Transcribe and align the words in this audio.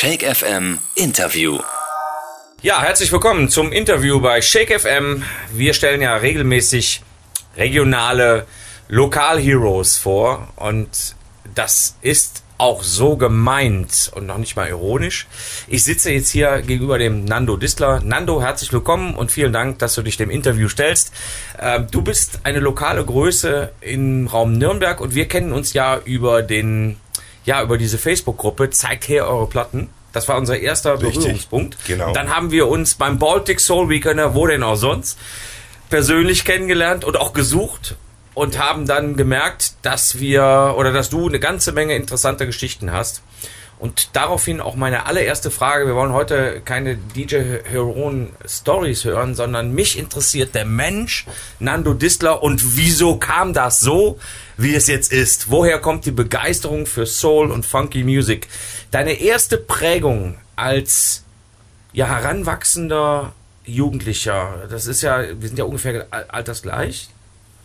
Shake 0.00 0.22
FM 0.22 0.78
Interview. 0.94 1.58
Ja, 2.62 2.82
herzlich 2.82 3.10
willkommen 3.10 3.48
zum 3.48 3.72
Interview 3.72 4.20
bei 4.20 4.40
Shake 4.40 4.80
FM. 4.80 5.24
Wir 5.52 5.74
stellen 5.74 6.00
ja 6.00 6.14
regelmäßig 6.14 7.02
regionale 7.56 8.46
Lokalheroes 8.86 9.96
vor 9.96 10.50
und 10.54 11.16
das 11.52 11.96
ist 12.00 12.44
auch 12.58 12.84
so 12.84 13.16
gemeint 13.16 14.12
und 14.14 14.26
noch 14.26 14.38
nicht 14.38 14.54
mal 14.54 14.68
ironisch. 14.68 15.26
Ich 15.66 15.82
sitze 15.82 16.12
jetzt 16.12 16.30
hier 16.30 16.62
gegenüber 16.62 16.98
dem 16.98 17.24
Nando 17.24 17.56
Distler. 17.56 18.00
Nando, 18.00 18.40
herzlich 18.40 18.72
willkommen 18.72 19.16
und 19.16 19.32
vielen 19.32 19.52
Dank, 19.52 19.80
dass 19.80 19.96
du 19.96 20.02
dich 20.02 20.16
dem 20.16 20.30
Interview 20.30 20.68
stellst. 20.68 21.12
Ähm, 21.58 21.88
du 21.90 22.02
bist 22.02 22.38
eine 22.44 22.60
lokale 22.60 23.04
Größe 23.04 23.72
im 23.80 24.28
Raum 24.28 24.52
Nürnberg 24.52 25.00
und 25.00 25.16
wir 25.16 25.26
kennen 25.26 25.52
uns 25.52 25.72
ja 25.72 25.98
über 26.04 26.42
den, 26.42 26.98
ja, 27.48 27.62
über 27.62 27.78
diese 27.78 27.96
Facebook-Gruppe. 27.96 28.68
Zeigt 28.68 29.08
her 29.08 29.26
eure 29.26 29.46
Platten. 29.46 29.88
Das 30.12 30.28
war 30.28 30.36
unser 30.36 30.58
erster 30.58 31.00
Richtig, 31.00 31.14
Berührungspunkt. 31.14 31.78
genau. 31.86 32.12
Dann 32.12 32.28
haben 32.28 32.50
wir 32.50 32.68
uns 32.68 32.94
beim 32.94 33.18
Baltic 33.18 33.58
Soul 33.58 33.88
Weekender, 33.88 34.34
wo 34.34 34.46
denn 34.46 34.62
auch 34.62 34.76
sonst, 34.76 35.18
persönlich 35.88 36.44
kennengelernt 36.44 37.06
und 37.06 37.16
auch 37.16 37.32
gesucht 37.32 37.96
und 38.34 38.58
haben 38.58 38.86
dann 38.86 39.16
gemerkt, 39.16 39.72
dass 39.80 40.18
wir 40.18 40.74
oder 40.76 40.92
dass 40.92 41.08
du 41.08 41.26
eine 41.26 41.40
ganze 41.40 41.72
Menge 41.72 41.96
interessanter 41.96 42.44
Geschichten 42.44 42.92
hast. 42.92 43.22
Und 43.78 44.10
daraufhin 44.14 44.60
auch 44.60 44.74
meine 44.74 45.06
allererste 45.06 45.50
Frage. 45.50 45.86
Wir 45.86 45.94
wollen 45.94 46.12
heute 46.12 46.60
keine 46.64 46.96
DJ 46.96 47.36
Heron 47.64 48.30
Stories 48.44 49.04
hören, 49.04 49.34
sondern 49.36 49.72
mich 49.72 49.96
interessiert 49.98 50.54
der 50.54 50.64
Mensch, 50.64 51.26
Nando 51.60 51.94
Distler, 51.94 52.42
und 52.42 52.76
wieso 52.76 53.16
kam 53.18 53.52
das 53.52 53.78
so, 53.80 54.18
wie 54.56 54.74
es 54.74 54.88
jetzt 54.88 55.12
ist? 55.12 55.50
Woher 55.50 55.78
kommt 55.78 56.06
die 56.06 56.10
Begeisterung 56.10 56.86
für 56.86 57.06
Soul 57.06 57.52
und 57.52 57.64
Funky 57.66 58.02
Music? 58.02 58.48
Deine 58.90 59.12
erste 59.12 59.58
Prägung 59.58 60.38
als 60.56 61.22
ja, 61.92 62.06
heranwachsender 62.06 63.32
Jugendlicher, 63.64 64.66
das 64.70 64.86
ist 64.86 65.02
ja, 65.02 65.22
wir 65.40 65.48
sind 65.48 65.58
ja 65.58 65.64
ungefähr 65.64 66.06
al- 66.10 66.26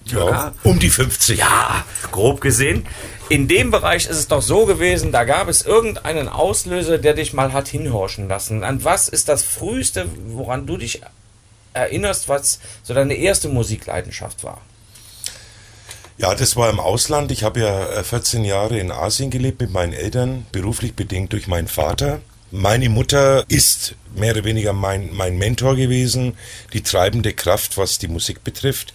Ja, 0.06 0.54
um 0.64 0.80
die 0.80 0.90
50. 0.90 1.40
Ja, 1.40 1.86
grob 2.12 2.42
gesehen. 2.42 2.86
In 3.30 3.48
dem 3.48 3.72
Bereich 3.72 4.06
ist 4.06 4.18
es 4.18 4.28
doch 4.28 4.42
so 4.42 4.66
gewesen, 4.66 5.12
da 5.12 5.24
gab 5.24 5.48
es 5.48 5.64
irgendeinen 5.64 6.28
Auslöser, 6.28 6.98
der 6.98 7.14
dich 7.14 7.34
mal 7.34 7.54
hat 7.54 7.68
hinhorchen 7.68 8.28
lassen. 8.28 8.64
An 8.64 8.84
was 8.84 9.08
ist 9.08 9.30
das 9.30 9.44
früheste, 9.44 10.08
woran 10.28 10.68
du 10.68 10.78
dich 10.78 11.02
erinnerst, 11.74 12.30
was 12.30 12.60
so 12.84 12.94
deine 12.94 13.16
erste 13.16 13.50
Musikleidenschaft 13.50 14.44
war? 14.44 14.62
Ja, 16.18 16.36
das 16.36 16.56
war 16.56 16.70
im 16.70 16.80
Ausland. 16.80 17.32
Ich 17.32 17.44
habe 17.44 17.62
ja 17.62 17.90
äh, 17.90 18.04
14 18.04 18.46
Jahre 18.46 18.78
in 18.78 18.92
Asien 18.92 19.32
gelebt 19.32 19.62
mit 19.62 19.72
meinen 19.72 19.94
Eltern, 19.94 20.46
beruflich 20.52 20.94
bedingt 20.94 21.34
durch 21.34 21.48
meinen 21.48 21.68
Vater. 21.68 22.22
Meine 22.52 22.90
Mutter 22.90 23.46
ist 23.48 23.96
mehr 24.16 24.34
oder 24.34 24.44
weniger 24.44 24.74
mein, 24.74 25.10
mein 25.12 25.40
Mentor 25.40 25.76
gewesen, 25.76 26.38
die 26.72 26.84
treibende 26.84 27.34
Kraft, 27.34 27.80
was 27.80 27.98
die 27.98 28.08
Musik 28.08 28.44
betrifft. 28.44 28.94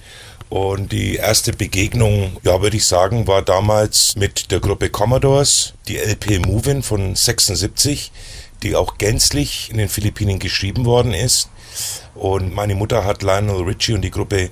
Und 0.48 0.92
die 0.92 1.16
erste 1.16 1.52
Begegnung, 1.52 2.36
ja, 2.42 2.62
würde 2.62 2.78
ich 2.78 2.86
sagen, 2.86 3.26
war 3.26 3.42
damals 3.42 4.16
mit 4.16 4.50
der 4.50 4.60
Gruppe 4.60 4.88
Commodores, 4.88 5.74
die 5.88 5.98
LP 5.98 6.46
Movin 6.46 6.82
von 6.82 7.14
76, 7.14 8.10
die 8.62 8.74
auch 8.74 8.96
gänzlich 8.96 9.70
in 9.70 9.76
den 9.76 9.88
Philippinen 9.88 10.38
geschrieben 10.38 10.84
worden 10.84 11.12
ist. 11.12 11.50
Und 12.14 12.54
meine 12.54 12.74
Mutter 12.74 13.04
hat 13.04 13.22
Lionel 13.22 13.62
Richie 13.62 13.94
und 13.94 14.02
die 14.02 14.10
Gruppe 14.10 14.50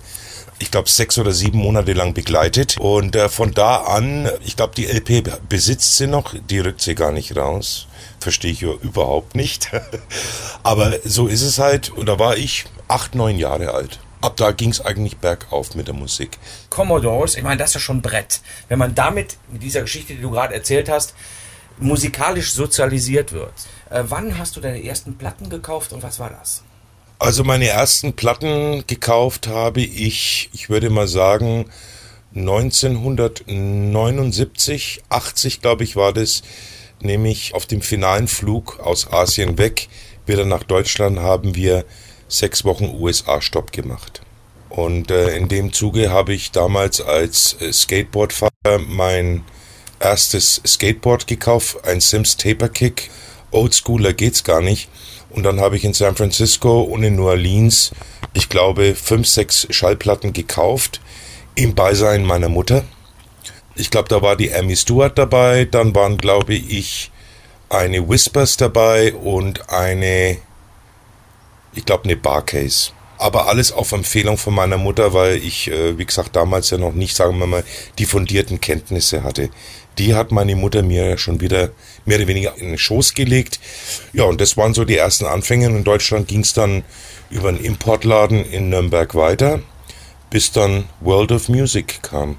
ich 0.58 0.70
glaube, 0.70 0.88
sechs 0.88 1.18
oder 1.18 1.32
sieben 1.32 1.58
Monate 1.58 1.92
lang 1.92 2.14
begleitet. 2.14 2.78
Und 2.78 3.14
äh, 3.14 3.28
von 3.28 3.52
da 3.52 3.76
an, 3.76 4.30
ich 4.44 4.56
glaube, 4.56 4.74
die 4.74 4.86
LP 4.86 5.48
besitzt 5.48 5.96
sie 5.96 6.06
noch, 6.06 6.34
die 6.48 6.60
rückt 6.60 6.80
sie 6.80 6.94
gar 6.94 7.12
nicht 7.12 7.36
raus. 7.36 7.86
Verstehe 8.20 8.52
ich 8.52 8.62
ja 8.62 8.70
überhaupt 8.70 9.34
nicht. 9.34 9.70
Aber 10.62 10.94
so 11.04 11.26
ist 11.26 11.42
es 11.42 11.58
halt. 11.58 11.90
Und 11.90 12.06
da 12.06 12.18
war 12.18 12.36
ich 12.36 12.64
acht, 12.88 13.14
neun 13.14 13.38
Jahre 13.38 13.74
alt. 13.74 13.98
Ab 14.26 14.36
da 14.36 14.50
ging 14.50 14.70
es 14.70 14.80
eigentlich 14.80 15.18
bergauf 15.18 15.76
mit 15.76 15.86
der 15.86 15.94
Musik. 15.94 16.38
Commodores, 16.68 17.36
ich 17.36 17.44
meine, 17.44 17.58
das 17.58 17.70
ist 17.70 17.74
ja 17.74 17.80
schon 17.80 18.02
Brett. 18.02 18.40
Wenn 18.66 18.80
man 18.80 18.92
damit, 18.92 19.36
mit 19.52 19.62
dieser 19.62 19.82
Geschichte, 19.82 20.16
die 20.16 20.20
du 20.20 20.32
gerade 20.32 20.52
erzählt 20.52 20.88
hast, 20.88 21.14
musikalisch 21.78 22.52
sozialisiert 22.52 23.30
wird. 23.30 23.52
Äh, 23.88 24.02
wann 24.08 24.36
hast 24.36 24.56
du 24.56 24.60
deine 24.60 24.82
ersten 24.82 25.16
Platten 25.16 25.48
gekauft 25.48 25.92
und 25.92 26.02
was 26.02 26.18
war 26.18 26.30
das? 26.30 26.64
Also 27.20 27.44
meine 27.44 27.68
ersten 27.68 28.14
Platten 28.14 28.82
gekauft 28.88 29.46
habe 29.46 29.80
ich, 29.80 30.50
ich 30.52 30.70
würde 30.70 30.90
mal 30.90 31.06
sagen, 31.06 31.70
1979, 32.34 35.04
80 35.08 35.60
glaube 35.60 35.84
ich 35.84 35.94
war 35.94 36.12
das, 36.12 36.42
nämlich 37.00 37.54
auf 37.54 37.66
dem 37.66 37.80
finalen 37.80 38.26
Flug 38.26 38.80
aus 38.80 39.08
Asien 39.08 39.56
weg, 39.56 39.88
wieder 40.26 40.44
nach 40.44 40.64
Deutschland 40.64 41.20
haben 41.20 41.54
wir 41.54 41.84
sechs 42.28 42.64
Wochen 42.64 42.94
USA-Stopp 42.98 43.72
gemacht. 43.72 44.22
Und 44.68 45.10
äh, 45.10 45.36
in 45.36 45.48
dem 45.48 45.72
Zuge 45.72 46.10
habe 46.10 46.34
ich 46.34 46.50
damals 46.50 47.00
als 47.00 47.56
äh, 47.60 47.72
Skateboardfahrer 47.72 48.50
mein 48.88 49.44
erstes 50.00 50.60
Skateboard 50.66 51.26
gekauft, 51.26 51.78
ein 51.84 52.00
Sims 52.00 52.36
Taper 52.36 52.68
Kick. 52.68 53.10
Oldschooler 53.50 54.12
geht's 54.12 54.44
gar 54.44 54.60
nicht. 54.60 54.88
Und 55.30 55.44
dann 55.44 55.60
habe 55.60 55.76
ich 55.76 55.84
in 55.84 55.94
San 55.94 56.16
Francisco 56.16 56.82
und 56.82 57.02
in 57.02 57.16
New 57.16 57.28
Orleans, 57.28 57.92
ich 58.32 58.48
glaube, 58.48 58.94
fünf, 58.94 59.26
sechs 59.26 59.66
Schallplatten 59.70 60.32
gekauft, 60.32 61.00
im 61.54 61.74
Beisein 61.74 62.24
meiner 62.24 62.48
Mutter. 62.48 62.84
Ich 63.74 63.90
glaube, 63.90 64.08
da 64.08 64.22
war 64.22 64.36
die 64.36 64.54
Amy 64.54 64.76
Stewart 64.76 65.18
dabei, 65.18 65.64
dann 65.64 65.94
waren, 65.94 66.16
glaube 66.16 66.54
ich, 66.54 67.10
eine 67.68 68.08
Whispers 68.08 68.56
dabei 68.56 69.12
und 69.14 69.68
eine, 69.70 70.38
ich 71.76 71.84
glaube, 71.84 72.04
eine 72.04 72.16
Barcase. 72.16 72.90
Aber 73.18 73.48
alles 73.48 73.72
auf 73.72 73.92
Empfehlung 73.92 74.36
von 74.36 74.54
meiner 74.54 74.76
Mutter, 74.76 75.14
weil 75.14 75.36
ich, 75.36 75.70
äh, 75.70 75.96
wie 75.98 76.04
gesagt, 76.04 76.36
damals 76.36 76.70
ja 76.70 76.78
noch 76.78 76.92
nicht, 76.92 77.16
sagen 77.16 77.38
wir 77.38 77.46
mal, 77.46 77.64
die 77.98 78.04
fundierten 78.04 78.60
Kenntnisse 78.60 79.22
hatte. 79.22 79.48
Die 79.98 80.14
hat 80.14 80.32
meine 80.32 80.54
Mutter 80.56 80.82
mir 80.82 81.08
ja 81.08 81.16
schon 81.16 81.40
wieder 81.40 81.70
mehr 82.04 82.18
oder 82.18 82.26
weniger 82.26 82.56
in 82.58 82.68
den 82.68 82.78
Schoß 82.78 83.14
gelegt. 83.14 83.58
Ja, 84.12 84.24
und 84.24 84.40
das 84.40 84.58
waren 84.58 84.74
so 84.74 84.84
die 84.84 84.98
ersten 84.98 85.24
Anfänge. 85.24 85.66
In 85.66 85.84
Deutschland 85.84 86.28
ging 86.28 86.40
es 86.40 86.52
dann 86.52 86.84
über 87.30 87.48
einen 87.48 87.60
Importladen 87.60 88.44
in 88.44 88.68
Nürnberg 88.68 89.14
weiter, 89.14 89.60
bis 90.28 90.52
dann 90.52 90.84
World 91.00 91.32
of 91.32 91.48
Music 91.48 92.02
kam. 92.02 92.36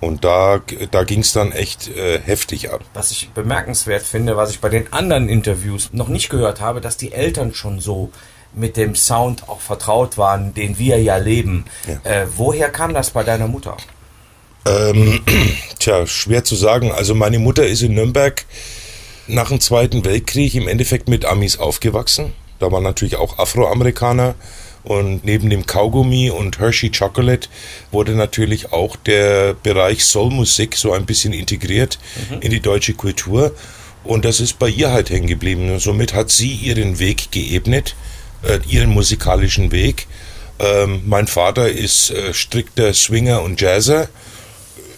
Und 0.00 0.24
da, 0.24 0.60
da 0.90 1.04
ging 1.04 1.20
es 1.20 1.32
dann 1.32 1.52
echt 1.52 1.88
äh, 1.88 2.20
heftig 2.20 2.70
ab. 2.70 2.82
Was 2.92 3.10
ich 3.10 3.30
bemerkenswert 3.30 4.02
finde, 4.02 4.36
was 4.36 4.50
ich 4.50 4.60
bei 4.60 4.68
den 4.68 4.92
anderen 4.92 5.28
Interviews 5.28 5.90
noch 5.92 6.08
nicht 6.08 6.28
gehört 6.28 6.60
habe, 6.60 6.80
dass 6.80 6.96
die 6.96 7.12
Eltern 7.12 7.54
schon 7.54 7.80
so 7.80 8.10
mit 8.54 8.76
dem 8.76 8.94
Sound 8.94 9.48
auch 9.48 9.60
vertraut 9.60 10.18
waren, 10.18 10.54
den 10.54 10.78
wir 10.78 11.02
ja 11.02 11.16
leben. 11.16 11.64
Ja. 11.88 12.10
Äh, 12.10 12.26
woher 12.36 12.70
kam 12.70 12.94
das 12.94 13.10
bei 13.10 13.24
deiner 13.24 13.48
Mutter? 13.48 13.76
Ähm, 14.66 15.20
tja, 15.78 16.06
schwer 16.06 16.44
zu 16.44 16.54
sagen. 16.54 16.92
Also 16.92 17.14
meine 17.14 17.38
Mutter 17.38 17.66
ist 17.66 17.82
in 17.82 17.94
Nürnberg 17.94 18.44
nach 19.26 19.48
dem 19.48 19.60
Zweiten 19.60 20.04
Weltkrieg 20.04 20.54
im 20.54 20.68
Endeffekt 20.68 21.08
mit 21.08 21.24
Amis 21.24 21.58
aufgewachsen. 21.58 22.32
Da 22.58 22.70
waren 22.70 22.82
natürlich 22.82 23.16
auch 23.16 23.38
Afroamerikaner. 23.38 24.34
Und 24.84 25.24
neben 25.24 25.48
dem 25.48 25.64
Kaugummi 25.64 26.30
und 26.30 26.58
Hershey 26.58 26.90
Chocolate 26.90 27.48
wurde 27.90 28.12
natürlich 28.12 28.72
auch 28.72 28.96
der 28.96 29.54
Bereich 29.54 30.04
Soulmusik 30.04 30.76
so 30.76 30.92
ein 30.92 31.06
bisschen 31.06 31.32
integriert 31.32 31.98
in 32.40 32.50
die 32.50 32.60
deutsche 32.60 32.92
Kultur. 32.92 33.54
Und 34.04 34.26
das 34.26 34.40
ist 34.40 34.58
bei 34.58 34.68
ihr 34.68 34.92
halt 34.92 35.08
hängen 35.08 35.26
geblieben. 35.26 35.70
Und 35.70 35.80
somit 35.80 36.12
hat 36.12 36.30
sie 36.30 36.52
ihren 36.52 36.98
Weg 36.98 37.32
geebnet, 37.32 37.96
äh, 38.42 38.58
ihren 38.68 38.90
musikalischen 38.90 39.72
Weg. 39.72 40.06
Ähm, 40.58 41.02
mein 41.06 41.26
Vater 41.26 41.68
ist 41.68 42.10
äh, 42.10 42.34
strikter 42.34 42.92
Swinger 42.92 43.42
und 43.42 43.60
Jazzer. 43.60 44.02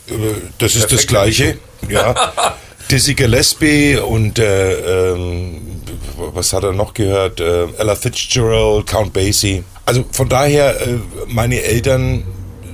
Äh, 0.08 0.12
das 0.58 0.74
ist 0.74 0.92
das 0.92 1.06
Perfekte 1.06 1.06
Gleiche. 1.06 1.58
Ja. 1.88 2.56
Dizzy 2.91 3.14
Gillespie 3.14 3.97
und 3.97 4.38
äh, 4.38 5.12
ähm, 5.12 5.82
was 6.16 6.53
hat 6.53 6.62
er 6.62 6.72
noch 6.72 6.94
gehört? 6.94 7.41
Äh, 7.41 7.66
Ella 7.78 7.97
Fitzgerald, 7.97 8.86
Count 8.86 9.12
Basie. 9.12 9.65
Also 9.86 10.04
von 10.10 10.28
daher, 10.28 10.80
äh, 10.80 10.98
meine 11.28 11.62
Eltern 11.62 12.24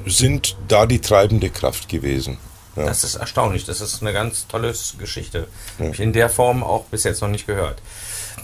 sind 0.07 0.57
da 0.67 0.87
die 0.87 1.01
treibende 1.01 1.51
Kraft 1.51 1.89
gewesen. 1.89 2.39
Ja. 2.75 2.87
Das 2.87 3.05
ist 3.05 3.17
erstaunlich. 3.17 3.67
Das 3.67 3.81
ist 3.81 4.01
eine 4.01 4.13
ganz 4.13 4.47
tolle 4.49 4.75
Geschichte. 4.99 5.47
Habe 5.79 5.91
ich 5.91 6.01
in 6.01 6.15
der 6.15 6.31
Form 6.31 6.65
auch 6.65 6.85
bis 6.87 7.05
jetzt 7.05 7.21
noch 7.21 7.29
nicht 7.29 7.47
gehört. 7.47 7.83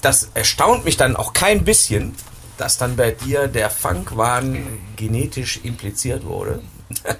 Das 0.03 0.29
erstaunt 0.35 0.85
mich 0.85 0.97
dann 0.97 1.17
auch 1.17 1.33
kein 1.33 1.65
bisschen, 1.65 2.15
dass 2.59 2.77
dann 2.77 2.97
bei 2.97 3.11
dir 3.11 3.49
der 3.49 3.71
Funkwahn 3.71 4.67
genetisch 4.97 5.61
impliziert 5.65 6.25
wurde. 6.25 6.63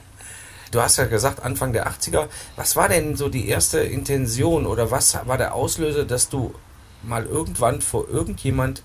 Du 0.71 0.83
hast 0.83 0.99
ja 0.99 1.07
gesagt, 1.07 1.43
Anfang 1.43 1.73
der 1.73 1.89
80er. 1.89 2.29
Was 2.57 2.77
war 2.77 2.91
denn 2.91 3.17
so 3.17 3.31
die 3.31 3.49
erste 3.49 3.79
Intention 3.79 4.67
oder 4.67 4.91
was 4.91 5.19
war 5.25 5.39
der 5.39 5.55
Auslöser, 5.55 6.05
dass 6.05 6.29
du 6.29 6.55
mal 7.03 7.25
irgendwann 7.25 7.81
vor 7.81 8.07
irgendjemand 8.07 8.83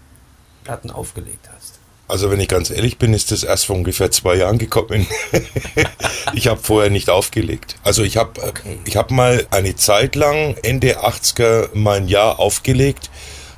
Platten 0.63 0.91
aufgelegt 0.91 1.49
hast? 1.53 1.79
Also 2.07 2.29
wenn 2.29 2.39
ich 2.39 2.49
ganz 2.49 2.69
ehrlich 2.69 2.97
bin, 2.97 3.13
ist 3.13 3.31
das 3.31 3.43
erst 3.43 3.65
vor 3.65 3.75
ungefähr 3.75 4.11
zwei 4.11 4.35
Jahren 4.35 4.57
gekommen. 4.57 5.07
ich 6.33 6.47
habe 6.47 6.59
vorher 6.61 6.91
nicht 6.91 7.09
aufgelegt. 7.09 7.75
Also 7.83 8.03
ich 8.03 8.17
habe 8.17 8.41
okay. 8.43 8.77
ich 8.85 8.97
hab 8.97 9.09
mal 9.09 9.47
eine 9.51 9.75
Zeit 9.75 10.15
lang, 10.15 10.55
Ende 10.63 11.03
80er, 11.03 11.69
mein 11.73 12.07
Jahr 12.07 12.39
aufgelegt, 12.39 13.09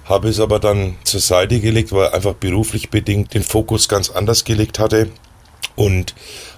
habe 0.06 0.30
es 0.30 0.40
aber 0.40 0.60
dann 0.60 0.96
zur 1.04 1.20
Seite 1.20 1.60
gelegt, 1.60 1.92
weil 1.92 2.10
einfach 2.10 2.34
beruflich 2.34 2.92
bedingt 2.92 3.34
den 3.34 3.44
Fokus 3.44 3.90
ganz 3.90 4.12
anders 4.12 4.44
gelegt 4.44 4.78
hatte. 4.78 5.10
Und 5.76 6.14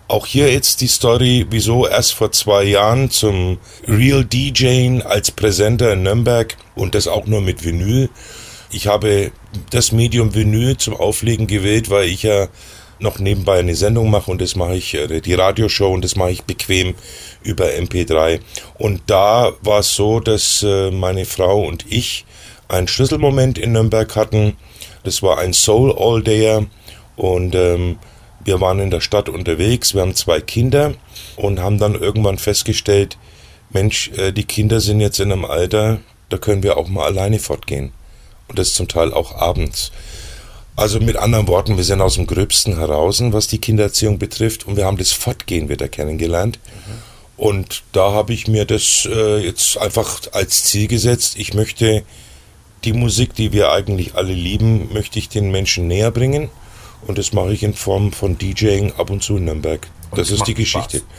auch 0.10 0.26
hier 0.26 0.52
jetzt 0.52 0.82
die 0.82 0.88
Story, 0.88 1.48
wieso 1.50 1.88
erst 1.88 2.14
vor 2.14 2.32
zwei 2.32 2.64
Jahren 2.64 3.10
zum 3.10 3.60
Real 3.88 4.24
DJing 4.24 5.02
als 5.02 5.32
Präsenter 5.32 5.94
in 5.94 6.04
Nürnberg 6.04 6.56
und 6.76 6.96
das 6.96 7.08
auch 7.08 7.26
nur 7.26 7.42
mit 7.42 7.64
Vinyl. 7.64 8.10
Ich 8.70 8.88
habe 8.88 9.32
das 9.70 9.92
Medium 9.92 10.34
Vinyl 10.34 10.78
zum 10.78 10.96
Auflegen 10.96 11.48
gewählt, 11.48 11.90
weil 11.90 12.08
ich 12.08 12.24
ja 12.24 12.48
noch 13.00 13.20
nebenbei 13.20 13.60
eine 13.60 13.76
Sendung 13.76 14.10
mache 14.10 14.32
und 14.32 14.42
das 14.42 14.56
mache 14.56 14.76
ich, 14.76 14.94
äh, 14.94 15.22
die 15.22 15.34
Radioshow 15.34 15.94
und 15.94 16.04
das 16.04 16.16
mache 16.16 16.32
ich 16.32 16.44
bequem 16.44 16.96
über 17.44 17.66
MP3. 17.66 18.40
Und 18.78 19.02
da 19.08 19.54
war 19.62 19.80
es 19.80 19.96
so, 19.96 20.20
dass 20.20 20.64
äh, 20.64 20.92
meine 20.92 21.26
Frau 21.26 21.62
und 21.66 21.86
ich 21.90 22.26
einen 22.68 22.88
Schlüsselmoment 22.88 23.58
in 23.58 23.72
Nürnberg 23.72 24.16
hatten. 24.16 24.58
Das 25.04 25.22
war 25.24 25.38
ein 25.38 25.54
Soul 25.54 25.96
All 25.98 26.22
Dayer 26.22 26.66
und 27.16 27.56
ähm, 27.56 27.98
wir 28.44 28.62
waren 28.62 28.80
in 28.80 28.92
der 28.92 29.02
Stadt 29.02 29.30
unterwegs, 29.30 29.94
wir 29.94 30.02
haben 30.02 30.16
zwei 30.16 30.40
Kinder 30.40 30.94
und 31.36 31.60
haben 31.60 31.78
dann 31.78 31.96
irgendwann 31.96 32.38
festgestellt, 32.38 33.18
Mensch, 33.70 34.10
äh, 34.18 34.32
die 34.32 34.46
Kinder 34.46 34.80
sind 34.80 35.02
jetzt 35.02 35.20
in 35.20 35.32
einem 35.32 35.46
Alter, 35.46 36.00
da 36.30 36.38
können 36.38 36.64
wir 36.64 36.78
auch 36.78 36.88
mal 36.88 37.06
alleine 37.06 37.40
fortgehen. 37.40 37.92
Und 38.48 38.60
das 38.60 38.74
zum 38.74 38.88
Teil 38.88 39.14
auch 39.14 39.36
abends. 39.36 39.92
Also 40.76 41.00
mit 41.00 41.18
anderen 41.18 41.48
Worten, 41.48 41.76
wir 41.76 41.84
sind 41.84 42.02
aus 42.02 42.16
dem 42.16 42.28
Gröbsten 42.28 42.78
heraus, 42.78 43.22
was 43.22 43.48
die 43.48 43.58
Kindererziehung 43.58 44.20
betrifft, 44.20 44.68
und 44.68 44.78
wir 44.78 44.86
haben 44.86 44.98
das 44.98 45.12
Fortgehen 45.12 45.70
wieder 45.70 45.88
kennengelernt. 45.88 46.60
Mhm. 46.64 47.08
Und 47.38 47.84
da 47.92 48.12
habe 48.12 48.34
ich 48.34 48.48
mir 48.48 48.66
das 48.66 49.08
äh, 49.12 49.38
jetzt 49.38 49.78
einfach 49.78 50.22
als 50.34 50.66
Ziel 50.66 50.88
gesetzt. 50.88 51.36
Ich 51.38 51.54
möchte 51.54 52.04
die 52.84 52.94
Musik, 52.94 53.36
die 53.36 53.52
wir 53.54 53.72
eigentlich 53.72 54.16
alle 54.16 54.34
lieben, 54.34 54.92
möchte 54.94 55.20
ich 55.20 55.30
den 55.30 55.52
Menschen 55.52 55.88
näher 55.88 56.12
bringen. 56.12 56.50
Und 57.06 57.18
das 57.18 57.34
mache 57.34 57.54
ich 57.54 57.64
in 57.64 57.74
Form 57.74 58.12
von 58.12 58.38
DJing 58.38 58.94
ab 58.98 59.10
und 59.10 59.24
zu 59.24 59.38
in 59.38 59.46
Nürnberg. 59.46 59.88
das 60.16 60.32
ist 60.32 60.48
die 60.48 60.56
Geschichte. 60.56 60.98
Spaß. 60.98 61.10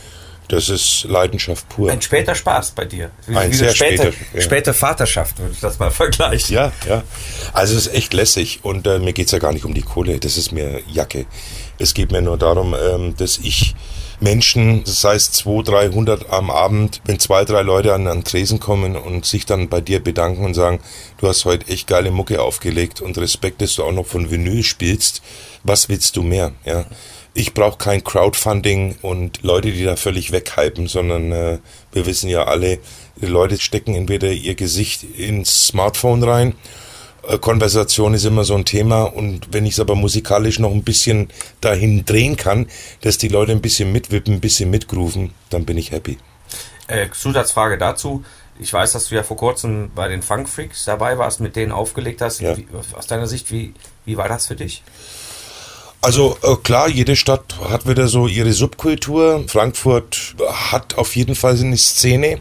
Das 0.49 0.67
ist 0.67 1.03
Leidenschaft 1.07 1.69
pur. 1.69 1.91
Ein 1.91 2.01
später 2.01 2.33
Spaß 2.33 2.71
bei 2.71 2.85
dir. 2.85 3.11
Wie, 3.27 3.35
Ein 3.35 3.51
wie 3.51 3.55
sehr 3.55 3.73
später, 3.73 4.11
später, 4.11 4.17
ja. 4.33 4.41
später 4.41 4.73
Vaterschaft, 4.73 5.37
würde 5.37 5.53
ich 5.53 5.59
das 5.59 5.77
mal 5.77 5.91
vergleichen. 5.91 6.55
Ja, 6.55 6.71
ja. 6.87 7.03
Also 7.53 7.77
es 7.77 7.85
ist 7.85 7.93
echt 7.93 8.13
lässig 8.15 8.59
und 8.63 8.87
äh, 8.87 8.97
mir 8.97 9.13
geht's 9.13 9.31
ja 9.31 9.37
gar 9.37 9.53
nicht 9.53 9.63
um 9.63 9.75
die 9.75 9.83
Kohle, 9.83 10.19
das 10.19 10.37
ist 10.37 10.51
mir 10.51 10.81
Jacke. 10.91 11.27
Es 11.77 11.93
geht 11.93 12.11
mir 12.11 12.23
nur 12.23 12.35
darum, 12.37 12.75
ähm, 12.75 13.15
dass 13.15 13.37
ich 13.37 13.75
Menschen, 14.19 14.83
das 14.83 15.03
heißt 15.03 15.35
200, 15.35 15.93
300 15.93 16.29
am 16.31 16.49
Abend, 16.49 16.99
wenn 17.05 17.19
zwei, 17.19 17.45
drei 17.45 17.61
Leute 17.61 17.93
an 17.93 18.05
den 18.05 18.23
Tresen 18.23 18.59
kommen 18.59 18.95
und 18.95 19.27
sich 19.27 19.45
dann 19.45 19.69
bei 19.69 19.81
dir 19.81 20.03
bedanken 20.03 20.43
und 20.45 20.55
sagen, 20.55 20.79
du 21.19 21.27
hast 21.27 21.45
heute 21.45 21.67
echt 21.67 21.85
geile 21.85 22.09
Mucke 22.09 22.41
aufgelegt 22.41 23.01
und 23.01 23.19
Respekt, 23.19 23.61
dass 23.61 23.75
du 23.75 23.83
auch 23.83 23.93
noch 23.93 24.07
von 24.07 24.31
Vinyl 24.31 24.63
spielst, 24.63 25.21
was 25.63 25.89
willst 25.89 26.15
du 26.15 26.23
mehr? 26.23 26.53
Ja 26.65 26.85
ich 27.39 27.53
brauche 27.53 27.77
kein 27.77 28.03
Crowdfunding 28.03 28.97
und 29.01 29.41
Leute, 29.43 29.71
die 29.71 29.83
da 29.83 29.95
völlig 29.95 30.31
weghypen, 30.31 30.87
sondern 30.87 31.31
äh, 31.31 31.57
wir 31.91 32.05
wissen 32.05 32.29
ja 32.29 32.43
alle, 32.43 32.79
die 33.15 33.25
Leute 33.25 33.59
stecken 33.59 33.95
entweder 33.95 34.29
ihr 34.29 34.55
Gesicht 34.55 35.03
ins 35.03 35.67
Smartphone 35.67 36.23
rein. 36.23 36.55
Äh, 37.27 37.37
Konversation 37.37 38.13
ist 38.13 38.25
immer 38.25 38.43
so 38.43 38.55
ein 38.55 38.65
Thema 38.65 39.03
und 39.03 39.53
wenn 39.53 39.65
ich 39.65 39.73
es 39.73 39.79
aber 39.79 39.95
musikalisch 39.95 40.59
noch 40.59 40.71
ein 40.71 40.83
bisschen 40.83 41.29
dahin 41.61 42.05
drehen 42.05 42.35
kann, 42.35 42.67
dass 43.01 43.17
die 43.17 43.29
Leute 43.29 43.53
ein 43.53 43.61
bisschen 43.61 43.91
mitwippen, 43.91 44.35
ein 44.35 44.41
bisschen 44.41 44.69
mitgrooven, 44.69 45.33
dann 45.49 45.65
bin 45.65 45.77
ich 45.77 45.91
happy. 45.91 46.17
Äh, 46.87 47.07
Zusatzfrage 47.11 47.77
dazu. 47.77 48.23
Ich 48.59 48.73
weiß, 48.73 48.91
dass 48.91 49.07
du 49.07 49.15
ja 49.15 49.23
vor 49.23 49.37
kurzem 49.37 49.91
bei 49.95 50.09
den 50.09 50.21
Funk 50.21 50.49
Freaks 50.49 50.83
dabei 50.83 51.17
warst, 51.17 51.39
mit 51.39 51.55
denen 51.55 51.71
aufgelegt 51.71 52.21
hast. 52.21 52.41
Ja. 52.41 52.57
Wie, 52.57 52.67
aus 52.93 53.07
deiner 53.07 53.27
Sicht, 53.27 53.51
wie, 53.51 53.73
wie 54.03 54.17
war 54.17 54.27
das 54.27 54.47
für 54.47 54.55
dich? 54.55 54.83
Also 56.01 56.37
äh, 56.43 56.55
klar, 56.63 56.87
jede 56.87 57.15
Stadt 57.15 57.55
hat 57.69 57.87
wieder 57.87 58.07
so 58.07 58.27
ihre 58.27 58.53
Subkultur. 58.53 59.43
Frankfurt 59.47 60.35
hat 60.71 60.97
auf 60.97 61.15
jeden 61.15 61.35
Fall 61.35 61.57
eine 61.59 61.77
Szene. 61.77 62.39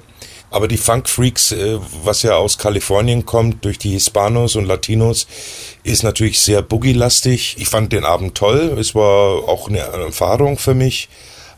Aber 0.51 0.69
die 0.69 0.77
Funk 0.79 1.09
Freaks, 1.09 1.53
äh, 1.53 1.79
was 2.05 2.23
ja 2.23 2.37
aus 2.37 2.57
Kalifornien 2.57 3.27
kommt, 3.27 3.65
durch 3.65 3.79
die 3.79 3.91
Hispanos 3.91 4.57
und 4.57 4.65
Latinos, 4.65 5.27
ist 5.83 6.05
natürlich 6.05 6.41
sehr 6.41 6.63
boogie-lastig. 6.63 7.57
Ich 7.59 7.69
fand 7.69 7.93
den 7.93 8.05
Abend 8.05 8.37
toll. 8.37 8.77
Es 8.79 8.95
war 8.95 9.49
auch 9.49 9.69
eine 9.69 9.81
Erfahrung 9.81 10.57
für 10.57 10.75
mich. 10.75 11.09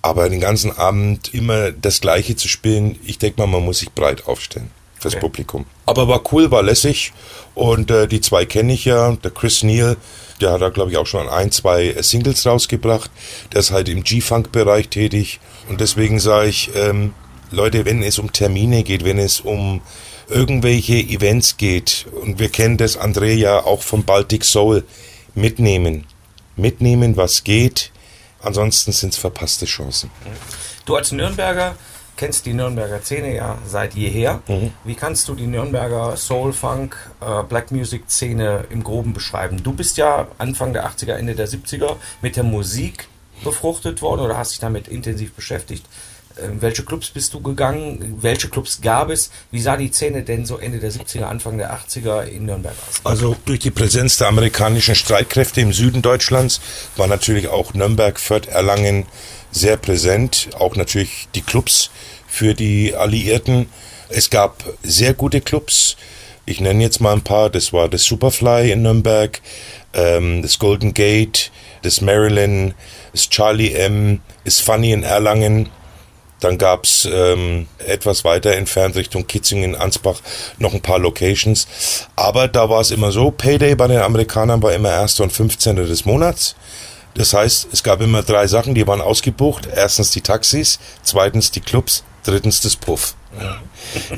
Aber 0.02 0.31
den 0.31 0.41
ganzen 0.41 0.76
Abend 0.76 1.35
immer 1.35 1.70
das 1.70 2.00
Gleiche 2.00 2.35
zu 2.35 2.49
spielen, 2.49 2.99
ich 3.05 3.19
denke 3.19 3.41
mal, 3.41 3.47
man 3.47 3.64
muss 3.64 3.81
sich 3.81 3.93
breit 3.93 4.26
aufstellen 4.26 4.70
fürs 5.00 5.14
okay. 5.14 5.20
Publikum. 5.20 5.67
Aber 5.87 6.06
war 6.06 6.23
cool, 6.32 6.50
war 6.50 6.62
lässig. 6.62 7.12
Und 7.55 7.91
äh, 7.91 8.06
die 8.06 8.20
zwei 8.20 8.44
kenne 8.44 8.73
ich 8.75 8.85
ja. 8.85 9.12
Der 9.12 9.31
Chris 9.31 9.62
Neal, 9.62 9.97
der 10.41 10.52
hat 10.52 10.61
da, 10.61 10.69
glaube 10.69 10.93
ich, 10.93 10.97
auch 10.99 11.06
schon 11.06 11.29
ein, 11.29 11.50
zwei 11.50 11.97
Singles 12.00 12.47
rausgebracht. 12.47 13.11
Der 13.52 13.61
ist 13.61 13.73
halt 13.73 13.88
im 13.88 14.05
G-Funk-Bereich 14.05 14.88
tätig. 14.88 15.41
Und 15.69 15.81
deswegen 15.81 16.20
sage 16.20 16.49
ich, 16.49 16.70
ähm, 16.76 17.14
Leute, 17.50 17.85
wenn 17.85 18.02
es 18.02 18.19
um 18.19 18.32
Termine 18.32 18.85
geht, 18.85 19.05
wenn 19.05 19.19
es 19.19 19.41
um 19.41 19.81
irgendwelche 20.29 20.94
Events 20.94 21.56
geht, 21.56 22.06
und 22.23 22.38
wir 22.38 22.49
kennen 22.49 22.76
das, 22.76 22.99
André, 22.99 23.32
ja 23.32 23.64
auch 23.64 23.82
vom 23.82 24.05
Baltic 24.05 24.44
Soul, 24.44 24.85
mitnehmen. 25.35 26.06
Mitnehmen, 26.56 27.17
was 27.17 27.43
geht. 27.43 27.91
Ansonsten 28.43 28.93
sind 28.93 29.12
es 29.14 29.19
verpasste 29.19 29.67
Chancen. 29.67 30.11
Du 30.85 30.97
als 30.97 31.12
Nürnberger 31.12 31.75
kennst 32.21 32.45
die 32.45 32.53
Nürnberger 32.53 33.01
Szene 33.01 33.35
ja 33.35 33.57
seit 33.67 33.95
jeher. 33.95 34.43
Mhm. 34.47 34.73
Wie 34.85 34.95
kannst 34.95 35.27
du 35.29 35.35
die 35.35 35.47
Nürnberger 35.47 36.19
Soul, 36.19 36.53
Funk, 36.53 36.95
äh, 37.23 37.43
Black 37.45 37.71
Music 37.71 38.03
Szene 38.09 38.67
im 38.69 38.85
Groben 38.85 39.15
beschreiben? 39.15 39.63
Du 39.63 39.73
bist 39.73 39.97
ja 39.97 40.29
Anfang 40.37 40.75
der 40.75 40.87
80er, 40.87 41.15
Ende 41.15 41.35
der 41.35 41.49
70er 41.49 41.97
mit 42.21 42.37
der 42.37 42.45
Musik 42.45 43.09
befruchtet 43.43 44.03
worden 44.03 44.21
oder 44.21 44.37
hast 44.37 44.53
dich 44.53 44.59
damit 44.59 44.87
intensiv 44.87 45.33
beschäftigt. 45.33 45.87
In 46.37 46.45
ähm, 46.45 46.63
welche 46.63 46.85
Clubs 46.85 47.09
bist 47.09 47.33
du 47.33 47.41
gegangen? 47.41 48.19
Welche 48.21 48.51
Clubs 48.51 48.83
gab 48.83 49.09
es? 49.09 49.31
Wie 49.51 49.61
sah 49.61 49.79
die 49.79 49.91
Szene 49.91 50.23
denn 50.23 50.45
so 50.45 50.59
Ende 50.59 50.79
der 50.79 50.93
70er, 50.93 51.25
Anfang 51.25 51.57
der 51.57 51.75
80er 51.75 52.25
in 52.25 52.45
Nürnberg 52.45 52.75
aus? 52.87 53.01
Also 53.03 53.35
durch 53.47 53.61
die 53.61 53.71
Präsenz 53.71 54.19
der 54.19 54.29
amerikanischen 54.29 54.95
Streitkräfte 54.95 55.63
im 55.63 55.73
Süden 55.73 56.03
Deutschlands 56.03 56.61
war 56.97 57.07
natürlich 57.07 57.49
auch 57.49 57.73
Nürnberg, 57.73 58.21
Fürth, 58.21 58.47
Erlangen, 58.47 59.07
sehr 59.50 59.76
präsent, 59.76 60.49
auch 60.58 60.76
natürlich 60.76 61.29
die 61.35 61.43
Clubs 61.43 61.91
für 62.26 62.55
die 62.55 62.94
Alliierten. 62.94 63.67
Es 64.08 64.31
gab 64.31 64.64
sehr 64.82 65.14
gute 65.14 65.41
Clubs. 65.41 65.97
Ich 66.47 66.61
nenne 66.61 66.82
jetzt 66.82 67.00
mal 67.00 67.12
ein 67.12 67.23
paar. 67.23 67.50
Das 67.50 67.73
war 67.73 67.88
das 67.88 68.05
Superfly 68.05 68.73
in 68.73 68.82
Nürnberg, 68.82 69.40
ähm, 69.95 70.42
das 70.42 70.59
Golden 70.59 70.95
Gate, 70.95 71.50
das 71.83 72.00
Maryland, 72.00 72.75
das 73.12 73.28
Charlie 73.28 73.73
M, 73.73 74.21
das 74.45 74.61
Funny 74.61 74.92
in 74.92 75.02
Erlangen. 75.02 75.69
Dann 76.40 76.57
gab's 76.57 77.07
ähm, 77.12 77.66
etwas 77.87 78.25
weiter 78.25 78.54
entfernt 78.54 78.97
Richtung 78.97 79.26
Kitzingen, 79.26 79.75
Ansbach 79.75 80.21
noch 80.59 80.73
ein 80.73 80.80
paar 80.80 80.99
Locations. 80.99 81.69
Aber 82.16 82.49
da 82.49 82.71
war 82.71 82.80
es 82.80 82.90
immer 82.90 83.12
so, 83.12 83.30
Payday 83.30 83.75
bei 83.75 83.88
den 83.88 83.99
Amerikanern 83.99 84.62
war 84.62 84.73
immer 84.73 84.99
1. 84.99 85.21
und 85.21 85.33
15. 85.33 85.76
des 85.76 86.07
Monats. 86.07 86.57
Das 87.14 87.35
heißt, 87.35 87.69
es 87.73 87.83
gab 87.83 88.00
immer 88.00 88.23
drei 88.23 88.47
Sachen, 88.47 88.75
die 88.75 88.87
waren 88.87 89.00
ausgebucht. 89.00 89.69
Erstens 89.75 90.11
die 90.11 90.21
Taxis, 90.21 90.79
zweitens 91.02 91.50
die 91.50 91.61
Clubs, 91.61 92.05
drittens 92.25 92.61
das 92.61 92.76
Puff. 92.76 93.14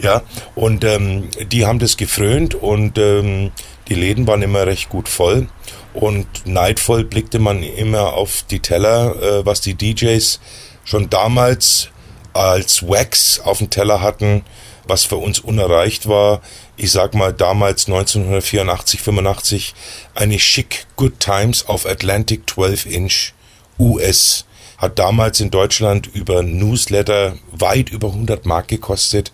Ja, 0.02 0.22
und 0.54 0.84
ähm, 0.84 1.28
die 1.50 1.66
haben 1.66 1.78
das 1.78 1.96
gefrönt 1.96 2.54
und 2.54 2.98
ähm, 2.98 3.52
die 3.88 3.94
Läden 3.94 4.26
waren 4.26 4.42
immer 4.42 4.66
recht 4.66 4.88
gut 4.88 5.08
voll. 5.08 5.48
Und 5.94 6.26
neidvoll 6.46 7.04
blickte 7.04 7.38
man 7.38 7.62
immer 7.62 8.14
auf 8.14 8.44
die 8.50 8.60
Teller, 8.60 9.14
äh, 9.22 9.46
was 9.46 9.60
die 9.60 9.74
DJs 9.74 10.40
schon 10.84 11.10
damals 11.10 11.88
als 12.32 12.82
Wax 12.88 13.40
auf 13.40 13.58
dem 13.58 13.68
Teller 13.68 14.00
hatten, 14.00 14.42
was 14.86 15.04
für 15.04 15.16
uns 15.16 15.40
unerreicht 15.40 16.08
war. 16.08 16.40
Ich 16.76 16.90
sag 16.90 17.14
mal 17.14 17.32
damals 17.32 17.86
1984, 17.86 19.00
85 19.00 19.74
eine 20.14 20.38
schick 20.38 20.86
Good 20.96 21.20
Times 21.20 21.66
auf 21.68 21.86
Atlantic 21.86 22.48
12 22.48 22.86
Inch 22.86 23.32
US 23.78 24.44
hat 24.82 24.98
damals 24.98 25.40
in 25.40 25.50
Deutschland 25.50 26.08
über 26.12 26.42
Newsletter 26.42 27.36
weit 27.52 27.90
über 27.90 28.08
100 28.08 28.46
Mark 28.46 28.66
gekostet 28.66 29.30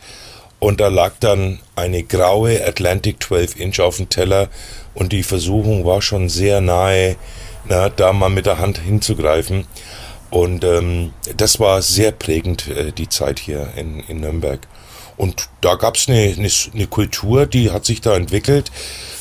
und 0.60 0.80
da 0.80 0.88
lag 0.88 1.12
dann 1.20 1.60
eine 1.76 2.02
graue 2.02 2.64
Atlantic 2.66 3.22
12 3.22 3.56
Inch 3.58 3.80
auf 3.80 3.96
dem 3.96 4.08
Teller 4.08 4.48
und 4.94 5.12
die 5.12 5.22
Versuchung 5.22 5.84
war 5.84 6.02
schon 6.02 6.28
sehr 6.28 6.60
nahe, 6.60 7.16
na, 7.66 7.88
da 7.88 8.12
mal 8.12 8.28
mit 8.28 8.46
der 8.46 8.58
Hand 8.58 8.78
hinzugreifen. 8.78 9.66
Und 10.30 10.64
ähm, 10.64 11.14
das 11.36 11.58
war 11.58 11.80
sehr 11.80 12.12
prägend, 12.12 12.68
äh, 12.68 12.92
die 12.92 13.08
Zeit 13.08 13.38
hier 13.38 13.68
in, 13.76 14.00
in 14.00 14.20
Nürnberg. 14.20 14.60
Und 15.18 15.48
da 15.60 15.74
gab 15.74 15.96
es 15.96 16.08
eine, 16.08 16.34
eine, 16.36 16.48
eine 16.72 16.86
Kultur, 16.86 17.44
die 17.46 17.70
hat 17.70 17.84
sich 17.84 18.00
da 18.00 18.16
entwickelt. 18.16 18.70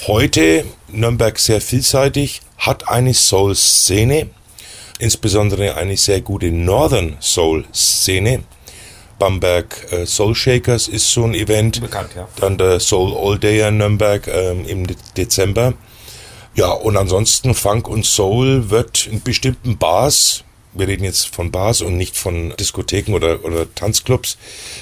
Heute 0.06 0.64
Nürnberg 0.88 1.38
sehr 1.40 1.60
vielseitig, 1.60 2.42
hat 2.58 2.88
eine 2.88 3.14
Soul-Szene, 3.14 4.30
insbesondere 5.00 5.76
eine 5.76 5.98
sehr 5.98 6.22
gute 6.22 6.52
Northern 6.52 7.18
Soul-Szene. 7.20 8.44
Bamberg 9.18 9.92
äh, 9.92 10.06
Soul 10.06 10.36
Shakers 10.36 10.88
ist 10.88 11.12
so 11.12 11.24
ein 11.24 11.34
Event. 11.34 11.82
Bekannt, 11.82 12.12
ja. 12.16 12.28
Dann 12.40 12.60
der 12.60 12.80
Soul 12.80 13.18
All 13.18 13.40
Day 13.40 13.68
in 13.68 13.78
Nürnberg 13.78 14.28
ähm, 14.28 14.66
im 14.68 14.86
De 14.86 14.96
Dezember. 15.18 15.74
Ja, 16.54 16.72
und 16.72 16.96
ansonsten 16.96 17.56
Funk 17.56 17.88
und 17.88 18.06
Soul 18.06 18.70
wird 18.70 19.08
in 19.08 19.22
bestimmten 19.22 19.78
Bars, 19.78 20.44
wir 20.74 20.88
reden 20.88 21.04
jetzt 21.04 21.34
von 21.34 21.52
Bars 21.52 21.82
und 21.82 21.98
nicht 21.98 22.16
von 22.18 22.54
Diskotheken 22.60 23.14
oder, 23.16 23.44
oder 23.44 23.74
Tanzclubs, 23.74 24.38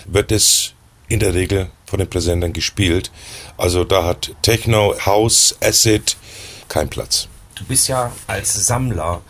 wird 0.05 0.33
es 0.33 0.74
in 1.07 1.19
der 1.19 1.33
Regel 1.33 1.69
von 1.85 1.99
den 1.99 2.09
Präsentern 2.09 2.53
gespielt. 2.53 3.11
Also 3.57 3.83
da 3.83 4.03
hat 4.03 4.35
Techno, 4.41 4.95
House, 5.05 5.55
Acid 5.61 6.17
keinen 6.67 6.89
Platz. 6.89 7.27
Du 7.55 7.63
bist 7.65 7.87
ja 7.87 8.11
als 8.27 8.53
Sammler 8.53 9.21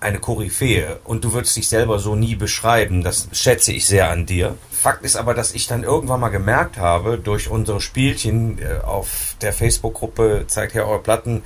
eine 0.00 0.18
Koryphäe 0.18 1.00
und 1.04 1.24
du 1.24 1.32
würdest 1.32 1.56
dich 1.56 1.68
selber 1.68 1.98
so 1.98 2.14
nie 2.14 2.34
beschreiben. 2.34 3.02
Das 3.02 3.28
schätze 3.32 3.72
ich 3.72 3.86
sehr 3.86 4.10
an 4.10 4.26
dir. 4.26 4.56
Fakt 4.70 5.04
ist 5.04 5.16
aber, 5.16 5.32
dass 5.32 5.54
ich 5.54 5.66
dann 5.66 5.84
irgendwann 5.84 6.20
mal 6.20 6.28
gemerkt 6.28 6.76
habe, 6.76 7.18
durch 7.18 7.48
unsere 7.48 7.80
Spielchen 7.80 8.58
äh, 8.58 8.84
auf 8.84 9.36
der 9.40 9.52
Facebook-Gruppe 9.52 10.44
zeigt 10.48 10.74
her 10.74 10.86
eure 10.86 11.02
Platten, 11.02 11.42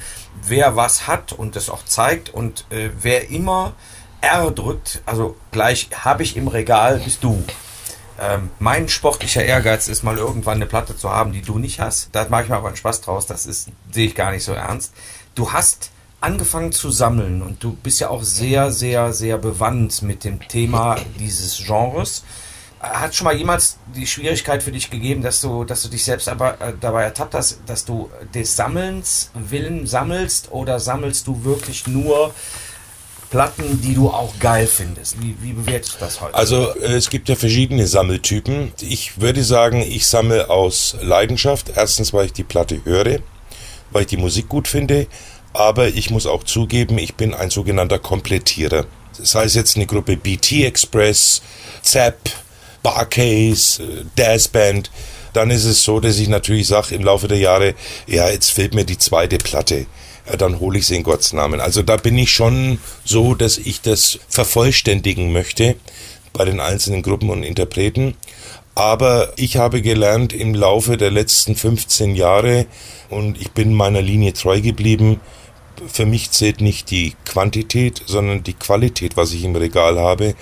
wer 0.47 0.75
was 0.76 1.07
hat 1.07 1.33
und 1.33 1.54
das 1.54 1.71
auch 1.71 1.85
zeigt 1.85 2.28
und 2.30 2.66
äh, 2.71 2.90
wer 3.00 3.30
immer 3.30 3.75
R 4.21 4.50
drückt, 4.50 5.00
also 5.07 5.37
gleich 5.52 5.88
habe 5.92 6.23
ich 6.23 6.37
im 6.37 6.49
Regal, 6.49 7.00
bist 7.02 7.25
du. 7.25 7.42
Ähm, 8.21 8.50
mein 8.59 8.89
sportlicher 8.89 9.43
Ehrgeiz 9.43 9.89
ist 9.89 10.03
mal 10.03 10.19
irgendwann 10.19 10.57
eine 10.57 10.67
Platte 10.67 10.95
zu 10.95 11.11
haben, 11.11 11.33
die 11.33 11.41
du 11.41 11.59
nicht 11.59 11.81
hast. 11.81 12.11
Da 12.12 12.27
mache 12.29 12.43
ich 12.43 12.49
mir 12.50 12.57
aber 12.57 12.69
einen 12.69 12.77
Spaß 12.77 13.00
draus, 13.00 13.27
das 13.27 13.47
ist, 13.47 13.69
sehe 13.91 14.07
ich 14.09 14.15
gar 14.15 14.31
nicht 14.31 14.45
so 14.45 14.53
ernst. 14.53 14.93
Du 15.35 15.53
hast 15.53 15.91
angefangen 16.21 16.71
zu 16.73 16.91
sammeln 16.91 17.41
und 17.41 17.65
du 17.65 17.73
bist 17.73 17.99
ja 18.00 18.11
auch 18.11 18.23
sehr, 18.23 18.73
sehr, 18.73 19.15
sehr 19.15 19.39
bewandt 19.39 20.03
mit 20.03 20.25
dem 20.25 20.47
Thema 20.47 20.97
dieses 21.19 21.62
Genres. 21.65 22.25
Hat 22.79 23.15
schon 23.15 23.25
mal 23.25 23.37
jemals 23.37 23.79
die 23.95 24.07
Schwierigkeit 24.07 24.62
für 24.62 24.73
dich 24.73 24.91
gegeben, 24.91 25.23
dass 25.23 25.41
du, 25.41 25.65
dass 25.65 25.83
du 25.83 25.89
dich 25.89 26.05
selbst 26.05 26.29
aber 26.29 26.61
äh, 26.61 26.75
dabei 26.79 27.05
ertappt 27.05 27.35
hast, 27.35 27.61
dass 27.67 27.87
du 27.87 28.11
des 28.35 28.55
Sammelns 28.55 29.31
willen 29.35 29.87
sammelst 29.87 30.50
oder 30.50 30.79
sammelst 30.79 31.27
du 31.27 31.45
wirklich 31.45 31.87
nur 31.87 32.35
Platten, 33.30 33.80
die 33.80 33.94
du 33.94 34.10
auch 34.10 34.38
geil 34.40 34.66
findest? 34.66 35.22
Wie, 35.22 35.37
wie 35.40 35.52
bewertest 35.52 35.94
du 35.94 35.99
das 36.00 36.20
heute? 36.20 36.34
Also 36.34 36.75
äh, 36.75 36.94
es 36.94 37.10
gibt 37.10 37.28
ja 37.28 37.37
verschiedene 37.37 37.87
Sammeltypen. 37.87 38.72
Ich 38.80 39.20
würde 39.20 39.44
sagen, 39.44 39.82
ich 39.82 40.06
sammle 40.06 40.50
aus 40.50 40.96
Leidenschaft. 41.00 41.72
Erstens, 41.75 42.12
weil 42.12 42.26
ich 42.26 42.32
die 42.32 42.42
Platte 42.42 42.84
höre, 42.84 43.20
weil 43.92 44.02
ich 44.02 44.08
die 44.08 44.16
Musik 44.16 44.49
gut 44.49 44.66
finde, 44.66 45.06
aber 45.52 45.88
ich 45.88 46.10
muss 46.10 46.26
auch 46.26 46.42
zugeben, 46.42 46.99
ich 46.99 47.14
bin 47.14 47.32
ein 47.32 47.50
sogenannter 47.50 48.00
Komplettierer. 48.00 48.87
Sei 49.12 49.44
es 49.44 49.54
jetzt 49.54 49.76
eine 49.76 49.87
Gruppe 49.87 50.16
BT 50.16 50.64
Express, 50.64 51.42
Zap, 51.82 52.18
Barcase, 52.82 53.82
äh, 53.82 54.04
Dazzband, 54.16 54.90
dann 55.32 55.50
ist 55.50 55.64
es 55.64 55.84
so, 55.84 56.00
dass 56.00 56.18
ich 56.18 56.28
natürlich 56.28 56.66
sage 56.66 56.96
im 56.96 57.04
Laufe 57.04 57.28
der 57.28 57.38
Jahre, 57.38 57.75
ja, 58.08 58.28
jetzt 58.28 58.50
fehlt 58.50 58.75
mir 58.75 58.84
die 58.84 58.99
zweite 58.99 59.38
Platte. 59.38 59.87
Dann 60.38 60.60
hole 60.60 60.78
ich 60.78 60.87
sie 60.87 60.96
in 60.96 61.02
Gottes 61.02 61.32
Namen. 61.32 61.60
Also 61.60 61.82
da 61.82 61.96
bin 61.96 62.16
ich 62.18 62.32
schon 62.32 62.78
so, 63.04 63.34
dass 63.34 63.58
ich 63.58 63.80
das 63.80 64.18
vervollständigen 64.28 65.32
möchte 65.32 65.76
bei 66.32 66.44
den 66.44 66.60
einzelnen 66.60 67.02
Gruppen 67.02 67.30
und 67.30 67.42
Interpreten. 67.42 68.14
Aber 68.75 69.32
ich 69.37 69.56
habe 69.56 69.82
gelernt 69.82 70.32
im 70.32 70.54
Laufe 70.54 70.96
der 70.96 71.10
letzten 71.10 71.56
15 71.56 72.14
Jahre 72.14 72.66
und 73.08 73.40
ich 73.40 73.50
bin 73.50 73.75
meiner 73.75 74.00
Linie 74.00 74.32
treu 74.32 74.60
geblieben, 74.60 75.20
für 75.87 76.06
mich 76.06 76.30
zählt 76.30 76.60
nicht 76.60 76.90
die 76.90 77.14
Quantität, 77.25 78.02
sondern 78.06 78.42
die 78.42 78.54
Qualität, 78.54 79.16
was 79.16 79.32
ich 79.32 79.44
im 79.44 79.56
Regal 79.56 79.99
habe. 79.99 80.34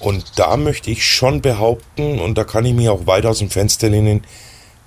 Und 0.00 0.24
da 0.36 0.56
möchte 0.56 0.90
ich 0.90 1.06
schon 1.06 1.40
behaupten, 1.40 2.18
und 2.18 2.36
da 2.36 2.44
kann 2.44 2.64
ich 2.64 2.74
mich 2.74 2.88
auch 2.88 3.06
weit 3.06 3.26
aus 3.26 3.38
dem 3.38 3.50
Fenster 3.50 3.88
lehnen, 3.88 4.22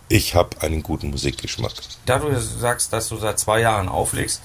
ich 0.08 0.36
habe 0.36 0.62
einen 0.62 0.84
guten 0.84 1.10
Musikgeschmack. 1.10 1.74
Da 2.06 2.20
du 2.20 2.40
sagst, 2.40 2.94
dass 2.94 3.10
du 3.10 3.18
seit 3.18 3.40
zwei 3.40 3.62
Jahren 3.62 3.90
auflegst, 3.90 4.42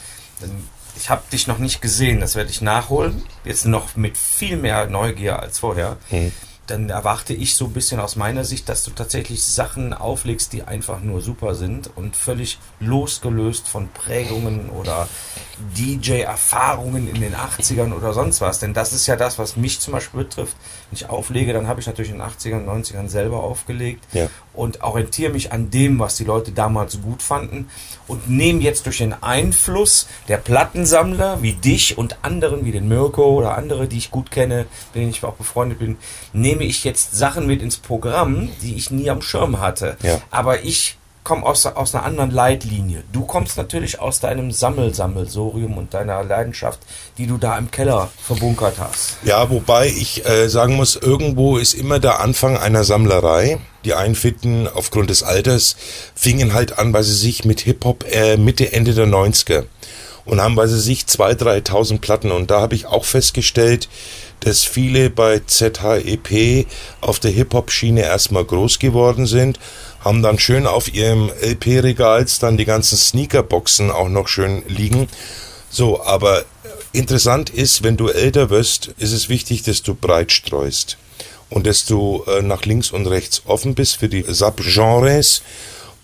ich 0.96 1.10
habe 1.10 1.22
dich 1.32 1.46
noch 1.46 1.58
nicht 1.58 1.80
gesehen, 1.80 2.20
das 2.20 2.34
werde 2.34 2.50
ich 2.50 2.60
nachholen. 2.60 3.22
Jetzt 3.44 3.66
noch 3.66 3.96
mit 3.96 4.18
viel 4.18 4.56
mehr 4.56 4.86
Neugier 4.86 5.38
als 5.38 5.58
vorher. 5.58 5.96
Mhm 6.10 6.32
dann 6.70 6.88
erwarte 6.88 7.34
ich 7.34 7.56
so 7.56 7.66
ein 7.66 7.72
bisschen 7.72 7.98
aus 7.98 8.16
meiner 8.16 8.44
Sicht, 8.44 8.68
dass 8.68 8.84
du 8.84 8.92
tatsächlich 8.92 9.42
Sachen 9.42 9.92
auflegst, 9.92 10.52
die 10.52 10.62
einfach 10.62 11.00
nur 11.00 11.20
super 11.20 11.54
sind 11.54 11.90
und 11.96 12.14
völlig 12.14 12.58
losgelöst 12.78 13.66
von 13.66 13.88
Prägungen 13.88 14.70
oder 14.70 15.08
DJ-Erfahrungen 15.76 17.08
in 17.12 17.20
den 17.20 17.34
80ern 17.34 17.92
oder 17.92 18.12
sonst 18.12 18.40
was. 18.40 18.60
Denn 18.60 18.72
das 18.72 18.92
ist 18.92 19.06
ja 19.08 19.16
das, 19.16 19.38
was 19.38 19.56
mich 19.56 19.80
zum 19.80 19.92
Beispiel 19.92 20.22
betrifft. 20.22 20.56
Wenn 20.90 20.96
ich 20.96 21.08
auflege, 21.10 21.52
dann 21.52 21.66
habe 21.66 21.80
ich 21.80 21.86
natürlich 21.86 22.12
in 22.12 22.18
den 22.18 22.26
80ern, 22.26 22.64
90ern 22.64 23.08
selber 23.08 23.42
aufgelegt 23.42 24.04
ja. 24.12 24.28
Und 24.60 24.82
orientiere 24.82 25.32
mich 25.32 25.52
an 25.52 25.70
dem, 25.70 25.98
was 25.98 26.16
die 26.16 26.24
Leute 26.24 26.52
damals 26.52 27.00
gut 27.00 27.22
fanden 27.22 27.70
und 28.06 28.28
nehme 28.28 28.60
jetzt 28.60 28.84
durch 28.84 28.98
den 28.98 29.14
Einfluss 29.22 30.06
der 30.28 30.36
Plattensammler 30.36 31.42
wie 31.42 31.54
dich 31.54 31.96
und 31.96 32.18
anderen 32.22 32.66
wie 32.66 32.72
den 32.72 32.86
Mirko 32.86 33.24
oder 33.24 33.56
andere, 33.56 33.88
die 33.88 33.96
ich 33.96 34.10
gut 34.10 34.30
kenne, 34.30 34.66
mit 34.92 35.02
denen 35.02 35.10
ich 35.10 35.24
auch 35.24 35.34
befreundet 35.34 35.78
bin, 35.78 35.96
nehme 36.34 36.64
ich 36.64 36.84
jetzt 36.84 37.16
Sachen 37.16 37.46
mit 37.46 37.62
ins 37.62 37.78
Programm, 37.78 38.50
die 38.60 38.74
ich 38.74 38.90
nie 38.90 39.08
am 39.08 39.22
Schirm 39.22 39.60
hatte. 39.60 39.96
Ja. 40.02 40.20
Aber 40.30 40.62
ich 40.62 40.98
komme 41.24 41.46
aus, 41.46 41.66
aus 41.66 41.94
einer 41.94 42.04
anderen 42.04 42.30
Leitlinie. 42.30 43.04
Du 43.12 43.24
kommst 43.24 43.56
natürlich 43.56 44.00
aus 44.00 44.20
deinem 44.20 44.50
Sammelsammelsorium 44.52 45.76
und 45.78 45.94
deiner 45.94 46.24
Leidenschaft, 46.24 46.80
die 47.18 47.26
du 47.26 47.36
da 47.36 47.56
im 47.58 47.70
Keller 47.70 48.10
verbunkert 48.20 48.76
hast. 48.78 49.16
Ja, 49.22 49.48
wobei 49.50 49.88
ich 49.88 50.26
äh, 50.26 50.48
sagen 50.48 50.76
muss, 50.76 50.96
irgendwo 50.96 51.56
ist 51.56 51.74
immer 51.74 51.98
der 51.98 52.20
Anfang 52.20 52.56
einer 52.56 52.84
Sammlerei. 52.84 53.58
Die 53.84 53.94
einen 53.94 54.14
finden 54.14 54.68
aufgrund 54.68 55.10
des 55.10 55.22
Alters, 55.22 55.76
fingen 56.14 56.52
halt 56.52 56.78
an, 56.78 56.92
weil 56.92 57.02
sie 57.02 57.14
sich 57.14 57.44
mit 57.44 57.60
Hip-Hop 57.60 58.04
äh, 58.10 58.36
Mitte, 58.36 58.72
Ende 58.72 58.94
der 58.94 59.06
90er 59.06 59.64
und 60.24 60.40
haben 60.40 60.54
bei 60.54 60.66
sich 60.66 61.04
2.000, 61.04 61.64
3.000 61.66 62.00
Platten. 62.00 62.30
Und 62.30 62.50
da 62.50 62.60
habe 62.60 62.74
ich 62.74 62.86
auch 62.86 63.04
festgestellt, 63.04 63.88
dass 64.40 64.64
viele 64.64 65.10
bei 65.10 65.40
ZHEP 65.44 66.66
auf 67.00 67.18
der 67.20 67.30
Hip-Hop-Schiene 67.30 68.02
erstmal 68.02 68.44
groß 68.44 68.78
geworden 68.78 69.26
sind 69.26 69.58
haben 70.00 70.22
dann 70.22 70.38
schön 70.38 70.66
auf 70.66 70.92
ihrem 70.92 71.30
LP-Regal 71.42 72.26
dann 72.40 72.56
die 72.56 72.64
ganzen 72.64 72.96
Sneakerboxen 72.96 73.90
auch 73.90 74.08
noch 74.08 74.28
schön 74.28 74.62
liegen. 74.66 75.08
So, 75.70 76.02
aber 76.02 76.44
interessant 76.92 77.50
ist, 77.50 77.82
wenn 77.82 77.96
du 77.96 78.08
älter 78.08 78.50
wirst, 78.50 78.88
ist 78.98 79.12
es 79.12 79.28
wichtig, 79.28 79.62
dass 79.62 79.82
du 79.82 79.94
breit 79.94 80.32
streust 80.32 80.96
und 81.50 81.66
dass 81.66 81.84
du 81.84 82.24
äh, 82.26 82.42
nach 82.42 82.64
links 82.64 82.90
und 82.90 83.06
rechts 83.06 83.42
offen 83.44 83.74
bist 83.74 83.98
für 83.98 84.08
die 84.08 84.22
Subgenres 84.22 85.42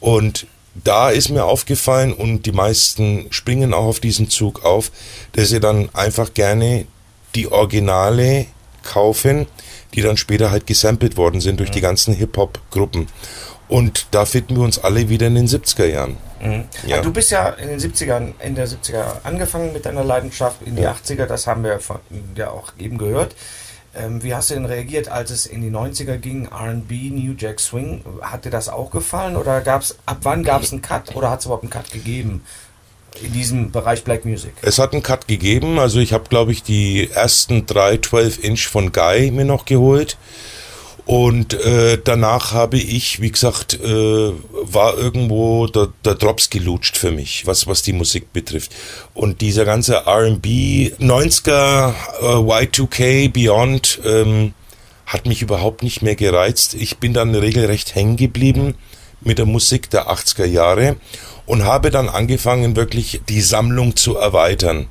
und 0.01 0.47
da 0.85 1.11
ist 1.11 1.31
mir 1.31 1.45
aufgefallen 1.45 2.13
und 2.13 2.45
die 2.45 2.53
meisten 2.53 3.27
springen 3.31 3.73
auch 3.73 3.85
auf 3.85 4.01
diesen 4.01 4.29
Zug 4.29 4.65
auf, 4.65 4.91
dass 5.33 5.49
sie 5.49 5.61
dann 5.61 5.89
einfach 5.95 6.35
gerne 6.35 6.87
die 7.35 7.51
Originale 7.51 8.47
kaufen, 8.83 9.47
die 9.95 10.03
dann 10.03 10.17
später 10.17 10.51
halt 10.51 10.67
gesampelt 10.67 11.17
worden 11.17 11.41
sind 11.41 11.61
durch 11.61 11.71
die 11.71 11.81
ganzen 11.81 12.15
Hip-Hop-Gruppen. 12.15 13.09
Und 13.69 14.07
da 14.13 14.27
finden 14.27 14.57
wir 14.57 14.63
uns 14.63 14.79
alle 14.79 15.09
wieder 15.09 15.27
in 15.27 15.35
den 15.35 15.49
70er 15.49 15.87
Jahren. 15.87 16.17
Mhm. 16.41 16.65
Ja. 16.87 17.01
Du 17.01 17.13
bist 17.13 17.31
ja 17.31 17.49
in 17.49 17.69
den 17.69 17.81
70ern, 17.81 18.35
in 18.41 18.55
der 18.55 18.69
70er 18.69 19.25
angefangen 19.25 19.73
mit 19.73 19.87
deiner 19.87 20.05
Leidenschaft, 20.05 20.63
in 20.63 20.77
die 20.77 20.83
ja. 20.83 20.93
80er, 20.93 21.27
das 21.27 21.47
haben 21.47 21.65
wir 21.65 21.81
von, 21.81 21.99
ja 22.37 22.51
auch 22.51 22.73
eben 22.79 22.99
gehört. 22.99 23.35
Ähm, 23.99 24.23
wie 24.23 24.35
hast 24.35 24.51
du 24.51 24.55
denn 24.55 24.67
reagiert, 24.67 25.09
als 25.09 25.31
es 25.31 25.47
in 25.47 25.63
die 25.63 25.71
90er 25.71 26.19
ging, 26.19 26.47
RB, 26.47 26.91
New 27.11 27.35
Jack 27.37 27.61
Swing? 27.61 28.05
Hat 28.21 28.45
dir 28.45 28.51
das 28.51 28.69
auch 28.69 28.91
gefallen 28.91 29.37
oder 29.37 29.61
gab's, 29.61 29.97
ab 30.05 30.19
wann 30.23 30.45
gab 30.45 30.63
es 30.63 30.73
einen 30.73 30.83
Cut 30.83 31.15
oder 31.17 31.31
hat 31.31 31.41
es 31.41 31.47
überhaupt 31.47 31.65
einen 31.65 31.71
Cut 31.71 31.91
gegeben? 31.91 32.43
in 33.23 33.33
diesem 33.33 33.71
Bereich 33.71 34.05
Black 34.05 34.25
Music? 34.25 34.53
Es 34.63 34.79
hat 34.79 34.93
einen 34.93 35.03
Cut 35.03 35.27
gegeben. 35.29 35.79
Also 35.79 36.01
ich 36.01 36.13
habe, 36.13 36.29
glaube 36.29 36.53
ich, 36.53 36.63
die 36.63 37.11
ersten 37.11 37.67
drei 37.67 37.95
12-Inch 37.95 38.69
von 38.69 38.93
Guy 38.93 39.31
mir 39.31 39.45
noch 39.45 39.65
geholt. 39.65 40.17
Und 41.07 41.55
äh, 41.55 41.99
danach 42.03 42.53
habe 42.53 42.79
ich, 42.79 43.21
wie 43.21 43.31
gesagt, 43.31 43.75
äh, 43.75 44.33
war 44.51 44.99
irgendwo 44.99 45.69
der, 45.69 45.89
der 46.05 46.17
Drops 46.17 46.51
gelutscht 46.51 46.97
für 46.97 47.13
mich, 47.13 47.47
was, 47.47 47.69
was 47.69 47.83
die 47.83 47.93
Musik 47.93 48.33
betrifft. 48.33 48.73
Und 49.15 49.41
dieser 49.41 49.65
ganze 49.65 49.99
RB, 50.05 50.47
90er, 50.99 51.95
äh, 52.21 52.25
Y2K, 52.25 53.33
Beyond, 53.33 54.01
ähm, 54.05 54.53
hat 55.07 55.27
mich 55.27 55.43
überhaupt 55.43 55.85
nicht 55.85 56.03
mehr 56.03 56.17
gereizt. 56.17 56.75
Ich 56.75 56.99
bin 56.99 57.15
dann 57.15 57.37
regelrecht 57.37 57.95
hängen 57.95 58.17
geblieben 58.17 58.75
mit 59.21 59.39
der 59.39 59.47
Musik 59.47 59.89
der 59.91 60.11
80er 60.11 60.45
Jahre 60.45 60.97
und 61.47 61.65
habe 61.65 61.91
dann 61.91 62.09
angefangen, 62.09 62.75
wirklich 62.75 63.21
die 63.29 63.41
Sammlung 63.41 63.95
zu 63.95 64.17
erweitern. 64.17 64.89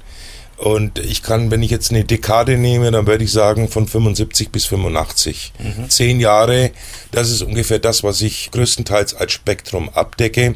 Und 0.58 1.00
ich 1.00 1.22
kann, 1.22 1.52
wenn 1.52 1.64
ich 1.64 1.72
jetzt 1.72 1.92
eine 1.92 2.06
Dekade 2.06 2.58
nehme, 2.58 2.90
dann 2.90 3.08
würde 3.08 3.26
ich 3.26 3.32
sagen 3.32 3.68
von 3.68 3.88
75 3.88 4.52
bis 4.52 4.66
85. 4.66 5.52
Mhm. 5.60 5.90
Zehn 5.90 6.20
Jahre, 6.22 6.72
das 7.12 7.30
ist 7.30 7.42
ungefähr 7.42 7.80
das, 7.80 8.04
was 8.04 8.22
ich 8.22 8.52
größtenteils 8.52 9.16
als 9.16 9.34
Spektrum 9.34 9.90
abdecke. 9.90 10.56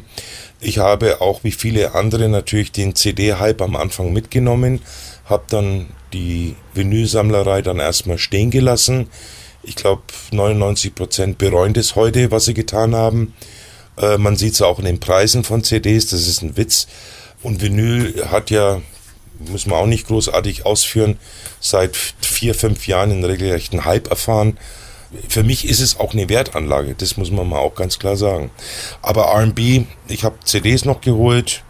Ich 0.60 0.78
habe 0.78 1.20
auch 1.20 1.44
wie 1.44 1.52
viele 1.52 1.94
andere 1.94 2.28
natürlich 2.28 2.72
den 2.72 2.94
CD-Hype 2.94 3.60
am 3.60 3.76
Anfang 3.76 4.12
mitgenommen, 4.12 4.80
habe 5.26 5.44
dann 5.48 5.88
die 6.12 6.56
Vinylsammlerei 6.74 7.62
dann 7.62 7.78
erstmal 7.78 8.18
stehen 8.18 8.50
gelassen. 8.50 9.08
Ich 9.62 9.76
glaube, 9.76 10.02
99 10.32 10.94
Prozent 10.94 11.38
bereuen 11.38 11.74
das 11.74 11.94
heute, 11.94 12.30
was 12.30 12.46
sie 12.46 12.54
getan 12.54 12.94
haben. 12.94 13.34
Äh, 13.98 14.16
man 14.18 14.36
sieht 14.36 14.54
es 14.54 14.62
auch 14.62 14.78
in 14.78 14.86
den 14.86 15.00
Preisen 15.00 15.44
von 15.44 15.62
CDs, 15.62 16.06
das 16.06 16.26
ist 16.26 16.42
ein 16.42 16.56
Witz. 16.56 16.86
Und 17.42 17.62
Vinyl 17.62 18.26
hat 18.30 18.50
ja, 18.50 18.80
muss 19.48 19.66
man 19.66 19.78
auch 19.78 19.86
nicht 19.86 20.06
großartig 20.06 20.66
ausführen, 20.66 21.18
seit 21.60 21.96
vier, 21.96 22.54
fünf 22.54 22.86
Jahren 22.86 23.10
in 23.10 23.24
regelrechten 23.24 23.84
Hype 23.84 24.08
erfahren. 24.08 24.58
Für 25.28 25.42
mich 25.42 25.68
ist 25.68 25.80
es 25.80 25.98
auch 25.98 26.12
eine 26.12 26.28
Wertanlage, 26.28 26.94
das 26.94 27.16
muss 27.16 27.30
man 27.30 27.48
mal 27.48 27.58
auch 27.58 27.74
ganz 27.74 27.98
klar 27.98 28.16
sagen. 28.16 28.50
Aber 29.02 29.34
RB, 29.34 29.86
ich 30.08 30.24
habe 30.24 30.36
CDs 30.44 30.84
noch 30.84 31.00
geholt, 31.00 31.64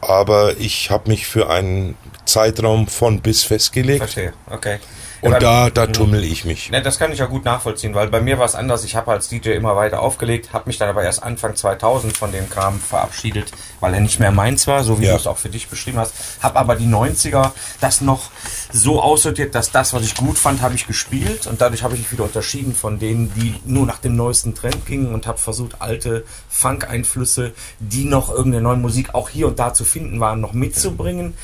aber 0.00 0.56
ich 0.58 0.90
habe 0.90 1.10
mich 1.10 1.26
für 1.26 1.50
einen 1.50 1.96
Zeitraum 2.24 2.86
von 2.86 3.20
bis 3.20 3.44
festgelegt. 3.44 3.98
Verstehe, 3.98 4.32
okay. 4.48 4.78
Und 5.20 5.32
Ja, 5.32 5.38
da, 5.38 5.70
da 5.70 5.86
tummel 5.88 6.22
ich 6.24 6.44
mich. 6.44 6.70
Ne, 6.70 6.80
das 6.82 6.98
kann 6.98 7.12
ich 7.12 7.18
ja 7.18 7.26
gut 7.26 7.44
nachvollziehen, 7.44 7.94
weil 7.94 8.08
bei 8.08 8.20
mir 8.20 8.38
war 8.38 8.46
es 8.46 8.54
anders. 8.54 8.84
Ich 8.84 8.94
habe 8.94 9.10
als 9.10 9.28
DJ 9.28 9.50
immer 9.50 9.74
weiter 9.74 10.00
aufgelegt, 10.00 10.52
habe 10.52 10.68
mich 10.68 10.78
dann 10.78 10.88
aber 10.88 11.02
erst 11.02 11.22
Anfang 11.22 11.56
2000 11.56 12.16
von 12.16 12.30
dem 12.30 12.48
Kram 12.48 12.78
verabschiedet, 12.78 13.50
weil 13.80 13.94
er 13.94 14.00
nicht 14.00 14.20
mehr 14.20 14.30
meins 14.30 14.66
war, 14.66 14.84
so 14.84 15.00
wie 15.00 15.06
Ja. 15.06 15.12
du 15.12 15.16
es 15.18 15.26
auch 15.26 15.38
für 15.38 15.48
dich 15.48 15.68
beschrieben 15.68 15.98
hast. 15.98 16.14
Habe 16.40 16.58
aber 16.58 16.76
die 16.76 16.86
90er 16.86 17.50
das 17.80 18.00
noch 18.00 18.30
so 18.72 19.02
aussortiert, 19.02 19.54
dass 19.54 19.70
das, 19.72 19.92
was 19.92 20.02
ich 20.02 20.14
gut 20.14 20.38
fand, 20.38 20.62
habe 20.62 20.74
ich 20.74 20.86
gespielt 20.86 21.46
und 21.46 21.60
dadurch 21.60 21.82
habe 21.82 21.94
ich 21.94 22.00
mich 22.00 22.12
wieder 22.12 22.24
unterschieden 22.24 22.74
von 22.74 22.98
denen, 22.98 23.32
die 23.34 23.54
nur 23.64 23.86
nach 23.86 23.98
dem 23.98 24.14
neuesten 24.14 24.54
Trend 24.54 24.86
gingen 24.86 25.12
und 25.14 25.26
habe 25.26 25.38
versucht, 25.38 25.80
alte 25.80 26.24
Funk-Einflüsse, 26.48 27.52
die 27.80 28.04
noch 28.04 28.30
irgendeine 28.30 28.62
neue 28.62 28.76
Musik 28.76 29.14
auch 29.14 29.28
hier 29.28 29.48
und 29.48 29.58
da 29.58 29.72
zu 29.74 29.84
finden 29.84 30.20
waren, 30.20 30.40
noch 30.40 30.52
mitzubringen. 30.52 31.34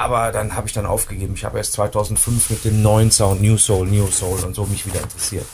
Aber 0.00 0.32
dann 0.32 0.56
habe 0.56 0.66
ich 0.66 0.72
dann 0.72 0.86
aufgegeben. 0.86 1.34
Ich 1.34 1.44
habe 1.44 1.58
erst 1.58 1.74
2005 1.74 2.48
mit 2.48 2.64
dem 2.64 2.80
neuen 2.80 3.10
Sound 3.10 3.42
New 3.42 3.58
Soul, 3.58 3.86
New 3.86 4.06
Soul 4.06 4.40
und 4.46 4.54
so 4.54 4.64
mich 4.64 4.86
wieder 4.86 5.02
interessiert. 5.02 5.44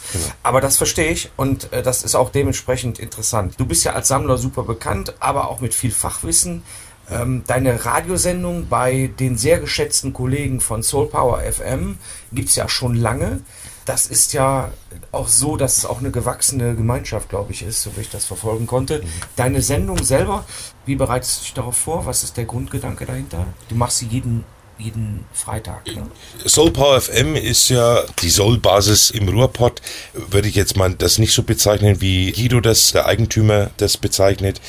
Aber 0.45 0.61
das 0.61 0.77
verstehe 0.77 1.11
ich 1.11 1.33
und 1.35 1.73
äh, 1.73 1.83
das 1.83 2.05
ist 2.05 2.15
auch 2.15 2.31
dementsprechend 2.31 3.01
interessant. 3.01 3.55
Du 3.59 3.67
bist 3.67 3.83
ja 3.83 3.95
als 3.95 4.07
Sammler 4.07 4.39
super 4.39 4.63
bekannt, 4.63 5.15
aber 5.19 5.51
auch 5.51 5.61
mit 5.61 5.75
viel 5.75 5.91
Fachwissen. 5.91 6.63
Ähm, 7.11 7.43
deine 7.49 7.85
Radiosendung 7.85 8.69
bei 8.69 9.11
den 9.19 9.37
sehr 9.37 9.59
geschätzten 9.59 10.13
Kollegen 10.13 10.61
von 10.61 10.85
Soul 10.85 11.09
Power 11.09 11.41
FM 11.41 11.99
gibt's 12.31 12.55
ja 12.55 12.69
schon 12.69 12.95
lange. 12.95 13.41
Das 13.87 14.07
ist 14.07 14.33
ja 14.33 14.73
auch 15.13 15.29
so, 15.29 15.57
dass 15.57 15.79
es 15.79 15.87
auch 15.87 16.01
eine 16.01 16.11
gewachsene 16.11 16.75
Gemeinschaft, 16.75 17.29
glaube 17.29 17.53
ich, 17.53 17.63
ist, 17.63 17.83
so 17.83 17.97
wie 17.97 18.01
ich 18.01 18.11
das 18.11 18.25
verfolgen 18.25 18.67
konnte. 18.67 19.03
Deine 19.37 19.63
Sendung 19.63 20.03
selber, 20.03 20.45
wie 20.85 20.97
bereitest 20.97 21.39
du 21.39 21.43
dich 21.45 21.55
darauf 21.55 21.77
vor? 21.77 22.05
Was 22.05 22.25
ist 22.25 22.37
der 22.37 22.47
Grundgedanke 22.47 23.07
dahinter? 23.07 23.47
Du 23.69 23.77
machst 23.77 23.99
sie 23.99 24.07
jeden, 24.07 24.45
jeden 24.77 25.25
Freitag. 25.33 25.87
Ne? 25.87 26.09
Soul 26.47 26.73
Power 26.73 27.01
FM 27.01 27.37
ist 27.37 27.69
ja 27.69 28.03
die 28.23 28.29
Soul-Basis 28.29 29.11
im 29.11 29.29
Ruhrpott. 29.29 29.81
Würde 30.15 30.49
ich 30.49 30.57
jetzt 30.57 30.77
mal 30.77 30.93
das 30.93 31.19
nicht 31.19 31.33
so 31.33 31.45
bezeichnen, 31.45 32.01
wie 32.01 32.33
Guido 32.33 32.61
das, 32.61 32.91
der 32.91 33.07
Eigentümer, 33.07 33.71
das 33.77 33.97
bezeichnet. 33.97 34.61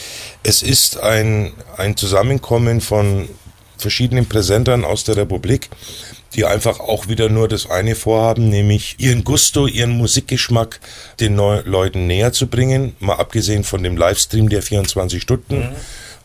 Es 0.43 0.61
ist 0.61 0.99
ein, 0.99 1.53
ein 1.75 1.97
Zusammenkommen 1.97 2.81
von 2.81 3.27
verschiedenen 3.77 4.27
Präsentern 4.27 4.85
aus 4.85 5.03
der 5.03 5.17
Republik, 5.17 5.69
die 6.33 6.45
einfach 6.45 6.79
auch 6.79 7.07
wieder 7.07 7.29
nur 7.29 7.47
das 7.47 7.69
eine 7.69 7.95
vorhaben, 7.95 8.49
nämlich 8.49 8.95
ihren 8.99 9.23
Gusto, 9.23 9.67
ihren 9.67 9.91
Musikgeschmack 9.91 10.79
den 11.19 11.35
Neu 11.35 11.61
Leuten 11.65 12.07
näher 12.07 12.33
zu 12.33 12.47
bringen. 12.47 12.95
Mal 12.99 13.15
abgesehen 13.15 13.63
von 13.63 13.83
dem 13.83 13.97
Livestream, 13.97 14.49
der 14.49 14.61
24 14.61 15.21
Stunden 15.21 15.75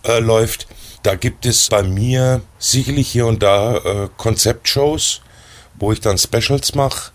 äh, 0.04 0.18
läuft. 0.18 0.66
Da 1.02 1.14
gibt 1.14 1.47
es 1.47 1.68
bei 1.68 1.82
mir 1.82 2.42
sicherlich 2.59 3.09
hier 3.09 3.26
und 3.26 3.42
da 3.42 3.76
äh, 3.76 4.09
Konzeptshows, 4.16 5.21
wo 5.78 5.92
ich 5.92 6.00
dann 6.00 6.18
Specials 6.18 6.75
mache. 6.75 7.12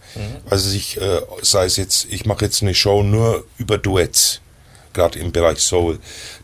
Also 0.49 0.75
ich, 0.75 0.99
äh, 0.99 1.21
sei 1.41 1.65
es 1.65 1.77
jetzt, 1.77 2.07
ich 2.09 2.25
mache 2.25 2.45
jetzt 2.45 2.61
eine 2.61 2.73
Show 2.73 3.03
nur 3.03 3.45
über 3.57 3.77
Duets, 3.77 4.41
gerade 4.97 5.19
im 5.19 5.31
Bereich 5.31 5.59
Soul. 5.59 5.99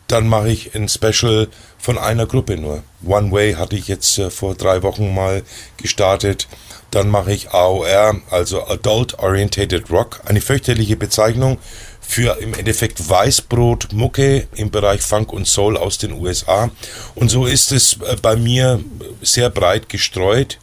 Dann 0.06 0.28
mache 0.28 0.48
ich 0.48 0.74
ein 0.74 0.88
Special 0.88 1.48
von 1.78 1.98
einer 1.98 2.26
Gruppe 2.26 2.56
nur. 2.56 2.82
One 3.04 3.30
Way 3.30 3.54
hatte 3.54 3.76
ich 3.76 3.88
jetzt 3.88 4.18
äh, 4.18 4.30
vor 4.30 4.54
drei 4.54 4.82
Wochen 4.82 5.14
mal 5.14 5.42
gestartet. 5.76 6.48
Dann 6.90 7.08
mache 7.08 7.32
ich 7.32 7.50
AOR, 7.50 8.20
also 8.30 8.66
Adult 8.66 9.18
Orientated 9.18 9.90
Rock, 9.90 10.20
eine 10.26 10.40
fürchterliche 10.40 10.96
Bezeichnung 10.96 11.58
für 12.00 12.38
im 12.40 12.54
Endeffekt 12.54 13.08
Weißbrot 13.08 13.92
Mucke 13.92 14.46
im 14.54 14.70
Bereich 14.70 15.02
Funk 15.02 15.32
und 15.32 15.48
Soul 15.48 15.76
aus 15.76 15.98
den 15.98 16.12
USA. 16.12 16.70
Und 17.14 17.30
so 17.30 17.46
ist 17.46 17.72
es 17.72 17.94
äh, 17.94 18.16
bei 18.22 18.36
mir 18.36 18.80
sehr 19.20 19.50
breit 19.50 19.88
gestreut. 19.88 20.58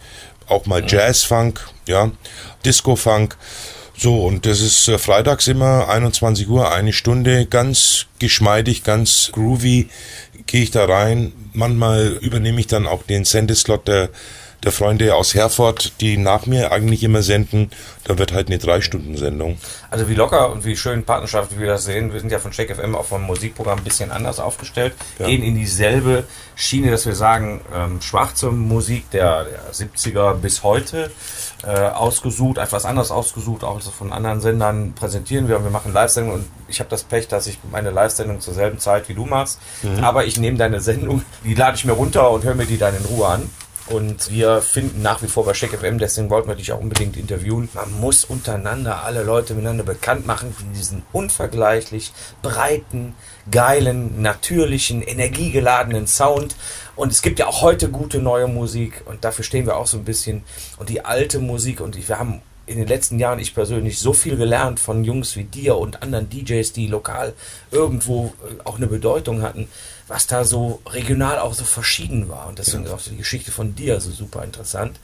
Auch 0.48 0.66
mal 0.66 0.84
Jazz-Funk, 0.88 1.68
ja, 1.88 2.12
Disco-Funk. 2.66 3.38
So, 4.04 4.26
und 4.26 4.48
das 4.48 4.62
ist 4.62 4.88
äh, 4.88 4.98
freitags 4.98 5.48
immer 5.48 5.88
21 5.88 6.50
Uhr, 6.50 6.72
eine 6.72 6.92
Stunde, 6.92 7.46
ganz 7.46 8.08
geschmeidig, 8.18 8.84
ganz 8.84 9.30
groovy 9.32 9.90
gehe 10.48 10.64
ich 10.64 10.72
da 10.72 10.86
rein. 10.86 11.34
Manchmal 11.54 12.18
übernehme 12.20 12.60
ich 12.60 12.66
dann 12.66 12.88
auch 12.88 13.04
den 13.04 13.26
Sendeslot 13.26 13.88
der, 13.88 14.10
der 14.64 14.72
Freunde 14.72 15.14
aus 15.14 15.36
Herford, 15.36 16.02
die 16.02 16.18
nach 16.18 16.48
mir 16.48 16.72
eigentlich 16.72 17.04
immer 17.04 17.22
senden. 17.22 17.70
Da 18.04 18.18
wird 18.18 18.34
halt 18.34 18.48
eine 18.48 18.58
Drei-Stunden-Sendung. 18.58 19.60
Also 19.92 20.10
wie 20.10 20.16
locker 20.16 20.52
und 20.52 20.66
wie 20.66 20.76
schön 20.76 21.04
Partnerschaft 21.04 21.60
wir 21.60 21.68
das 21.68 21.86
sehen. 21.86 22.12
Wir 22.12 22.22
sind 22.22 22.32
ja 22.32 22.40
von 22.40 22.50
Check 22.50 22.76
FM 22.76 22.96
auch 22.96 23.06
vom 23.06 23.22
Musikprogramm 23.22 23.78
ein 23.78 23.84
bisschen 23.84 24.10
anders 24.10 24.40
aufgestellt. 24.40 24.94
Ja. 25.20 25.28
Gehen 25.28 25.44
in 25.44 25.54
dieselbe 25.54 26.24
Schiene, 26.56 26.90
dass 26.90 27.06
wir 27.06 27.16
sagen, 27.16 27.62
ähm, 27.72 28.02
schwarze 28.02 28.50
Musik 28.50 29.12
der, 29.12 29.46
der 29.46 29.74
70er 29.74 30.34
bis 30.34 30.64
heute 30.64 31.12
äh, 31.64 31.90
ausgesucht, 31.90 32.58
etwas 32.58 32.86
anders 32.86 33.12
ausgesucht, 33.12 33.64
auch 33.64 33.82
von 33.82 34.12
anderen 34.12 34.42
Sendern 34.42 34.94
präsentieren 34.94 35.48
wir 35.48 35.58
und 35.58 35.64
wir 35.64 35.72
machen 35.72 35.94
Live-Sendungen 35.94 36.42
und 36.42 36.50
ich 36.68 36.80
habe 36.80 36.90
das 36.90 37.04
Pech, 37.04 37.28
dass 37.28 37.48
ich 37.48 37.60
meine 37.72 37.92
Live-Sendung 37.92 38.40
zur 38.40 38.54
selben 38.54 38.80
Zeit 38.80 39.10
wie 39.10 39.14
du 39.14 39.26
machst. 39.26 39.60
Aber 40.02 40.26
ich 40.26 40.40
nehme 40.40 40.58
deine 40.58 40.82
Sendung, 40.82 41.24
die 41.44 41.54
lade 41.54 41.76
ich 41.78 41.86
mir 41.86 41.94
runter 41.94 42.32
und 42.32 42.44
höre 42.44 42.56
mir 42.56 42.66
die 42.66 42.78
dann 42.78 42.96
in 42.96 43.06
Ruhe 43.06 43.28
an. 43.28 43.50
Und 43.88 44.32
wir 44.32 44.62
finden 44.62 45.02
nach 45.02 45.22
wie 45.22 45.28
vor 45.28 45.44
bei 45.46 45.52
Check 45.52 45.72
FM, 45.78 45.98
deswegen 45.98 46.30
wollten 46.30 46.48
wir 46.48 46.56
dich 46.56 46.72
auch 46.72 46.80
unbedingt 46.80 47.18
interviewen. 47.18 47.68
Man 47.74 47.92
muss 48.00 48.24
untereinander 48.24 49.04
alle 49.04 49.24
Leute 49.24 49.54
miteinander 49.54 49.84
bekannt 49.84 50.26
machen, 50.26 50.56
die 50.60 50.78
diesen 50.78 51.04
unvergleichlich 51.12 52.14
breiten, 52.42 53.16
geilen, 53.50 54.22
natürlichen, 54.22 55.02
energiegeladenen 55.02 56.08
Sound. 56.08 56.56
Und 57.02 57.12
es 57.12 57.24
gibt 57.24 57.40
ja 57.40 57.48
auch 57.48 57.64
heute 57.64 57.90
gute 57.90 58.20
neue 58.20 58.46
Musik 58.48 59.02
und 59.06 59.26
dafür 59.26 59.44
stehen 59.44 59.66
wir 59.66 59.76
auch 59.76 59.88
so 59.88 59.98
ein 59.98 60.04
bisschen. 60.04 60.44
Und 60.78 60.90
die 60.90 61.04
alte 61.04 61.40
Musik 61.40 61.82
und 61.82 61.96
ich, 61.96 62.08
wir 62.08 62.20
haben 62.20 62.44
in 62.68 62.78
den 62.78 62.88
letzten 62.88 63.18
Jahren, 63.18 63.40
ich 63.40 63.56
persönlich, 63.56 63.98
so 63.98 64.14
viel 64.14 64.38
gelernt 64.38 64.80
von 64.80 65.04
Jungs 65.04 65.36
wie 65.36 65.46
dir 65.46 65.78
und 65.78 66.04
anderen 66.04 66.30
DJs, 66.30 66.74
die 66.74 66.86
lokal 66.86 67.34
irgendwo 67.72 68.36
äh, 68.48 68.62
auch 68.66 68.78
eine 68.78 68.86
Bedeutung 68.86 69.42
hatten, 69.42 69.68
was 70.08 70.28
da 70.28 70.44
so 70.44 70.80
regional 70.86 71.40
auch 71.40 71.56
so 71.56 71.64
verschieden 71.64 72.30
war. 72.30 72.48
Und 72.48 72.60
deswegen 72.60 72.86
ist 72.86 72.92
auch 72.92 73.02
die 73.02 73.18
Geschichte 73.18 73.52
von 73.52 73.74
dir 73.74 74.00
so 74.00 74.12
super 74.12 74.44
interessant. 74.44 75.00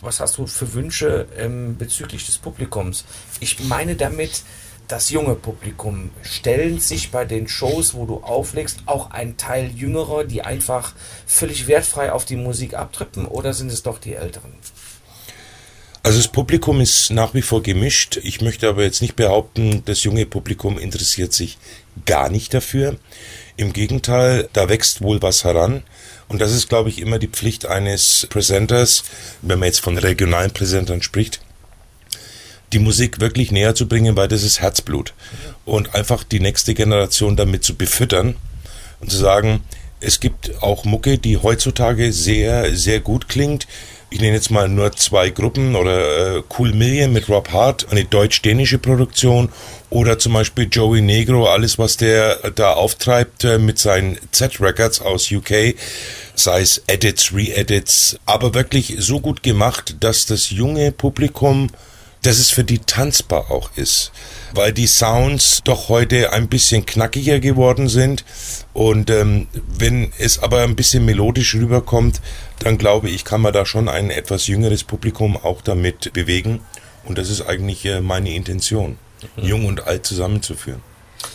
Was 0.00 0.20
hast 0.20 0.38
du 0.38 0.46
für 0.46 0.72
Wünsche 0.72 1.26
ähm, 1.36 1.76
bezüglich 1.76 2.24
des 2.24 2.38
Publikums? 2.38 3.04
Ich 3.40 3.60
meine 3.60 3.94
damit, 3.94 4.42
das 4.88 5.10
junge 5.10 5.34
Publikum. 5.34 6.10
Stellen 6.22 6.80
sich 6.80 7.10
bei 7.10 7.24
den 7.24 7.48
Shows, 7.48 7.94
wo 7.94 8.06
du 8.06 8.18
auflegst, 8.18 8.80
auch 8.86 9.10
ein 9.10 9.36
Teil 9.36 9.70
Jüngerer, 9.74 10.24
die 10.24 10.42
einfach 10.42 10.94
völlig 11.26 11.66
wertfrei 11.66 12.12
auf 12.12 12.24
die 12.24 12.36
Musik 12.36 12.74
abtrippen? 12.74 13.26
Oder 13.26 13.54
sind 13.54 13.72
es 13.72 13.82
doch 13.82 13.98
die 13.98 14.14
Älteren? 14.14 14.52
Also 16.04 16.18
das 16.18 16.28
Publikum 16.28 16.80
ist 16.80 17.10
nach 17.10 17.32
wie 17.32 17.42
vor 17.42 17.62
gemischt. 17.62 18.18
Ich 18.24 18.40
möchte 18.40 18.68
aber 18.68 18.82
jetzt 18.82 19.02
nicht 19.02 19.14
behaupten, 19.14 19.82
das 19.84 20.02
junge 20.02 20.26
Publikum 20.26 20.76
interessiert 20.76 21.32
sich 21.32 21.58
gar 22.06 22.28
nicht 22.28 22.52
dafür. 22.52 22.96
Im 23.56 23.72
Gegenteil, 23.72 24.48
da 24.52 24.68
wächst 24.68 25.02
wohl 25.02 25.22
was 25.22 25.44
heran. 25.44 25.84
Und 26.26 26.40
das 26.40 26.52
ist, 26.52 26.68
glaube 26.68 26.88
ich, 26.88 27.00
immer 27.00 27.20
die 27.20 27.28
Pflicht 27.28 27.66
eines 27.66 28.26
Präsenters, 28.30 29.04
wenn 29.42 29.60
man 29.60 29.66
jetzt 29.66 29.80
von 29.80 29.96
regionalen 29.96 30.50
Präsentern 30.50 31.02
spricht, 31.02 31.40
die 32.72 32.78
Musik 32.78 33.20
wirklich 33.20 33.52
näher 33.52 33.74
zu 33.74 33.86
bringen, 33.86 34.16
weil 34.16 34.28
das 34.28 34.42
ist 34.42 34.60
Herzblut. 34.60 35.14
Und 35.64 35.94
einfach 35.94 36.24
die 36.24 36.40
nächste 36.40 36.74
Generation 36.74 37.36
damit 37.36 37.64
zu 37.64 37.74
befüttern 37.74 38.36
und 39.00 39.10
zu 39.10 39.16
sagen, 39.16 39.60
es 40.00 40.18
gibt 40.18 40.62
auch 40.62 40.84
Mucke, 40.84 41.18
die 41.18 41.36
heutzutage 41.36 42.12
sehr, 42.12 42.74
sehr 42.74 43.00
gut 43.00 43.28
klingt. 43.28 43.68
Ich 44.10 44.20
nenne 44.20 44.34
jetzt 44.34 44.50
mal 44.50 44.68
nur 44.68 44.92
zwei 44.92 45.30
Gruppen 45.30 45.74
oder 45.74 46.36
äh, 46.36 46.42
Cool 46.58 46.74
Million 46.74 47.12
mit 47.12 47.28
Rob 47.28 47.50
Hart, 47.52 47.86
eine 47.90 48.04
deutsch-dänische 48.04 48.78
Produktion 48.78 49.48
oder 49.88 50.18
zum 50.18 50.34
Beispiel 50.34 50.68
Joey 50.70 51.00
Negro, 51.00 51.46
alles 51.46 51.78
was 51.78 51.96
der 51.96 52.50
da 52.50 52.74
auftreibt 52.74 53.44
äh, 53.44 53.58
mit 53.58 53.78
seinen 53.78 54.18
Z-Records 54.32 55.00
aus 55.00 55.30
UK, 55.30 55.76
sei 56.34 56.60
es 56.60 56.82
Edits, 56.88 57.32
Re-Edits, 57.32 58.18
aber 58.26 58.54
wirklich 58.54 58.96
so 58.98 59.20
gut 59.20 59.42
gemacht, 59.42 59.96
dass 60.00 60.26
das 60.26 60.50
junge 60.50 60.92
Publikum 60.92 61.70
dass 62.22 62.38
es 62.38 62.50
für 62.50 62.64
die 62.64 62.78
tanzbar 62.78 63.50
auch 63.50 63.70
ist, 63.76 64.12
weil 64.54 64.72
die 64.72 64.86
Sounds 64.86 65.60
doch 65.64 65.88
heute 65.88 66.32
ein 66.32 66.48
bisschen 66.48 66.86
knackiger 66.86 67.40
geworden 67.40 67.88
sind 67.88 68.24
und 68.72 69.10
ähm, 69.10 69.48
wenn 69.52 70.12
es 70.18 70.38
aber 70.38 70.62
ein 70.62 70.76
bisschen 70.76 71.04
melodisch 71.04 71.54
rüberkommt, 71.54 72.20
dann 72.60 72.78
glaube 72.78 73.10
ich, 73.10 73.24
kann 73.24 73.40
man 73.40 73.52
da 73.52 73.66
schon 73.66 73.88
ein 73.88 74.10
etwas 74.10 74.46
jüngeres 74.46 74.84
Publikum 74.84 75.36
auch 75.36 75.62
damit 75.62 76.12
bewegen 76.12 76.60
und 77.04 77.18
das 77.18 77.28
ist 77.28 77.42
eigentlich 77.42 77.84
äh, 77.84 78.00
meine 78.00 78.32
Intention, 78.34 78.98
mhm. 79.36 79.44
jung 79.44 79.64
und 79.66 79.86
alt 79.86 80.06
zusammenzuführen. 80.06 80.80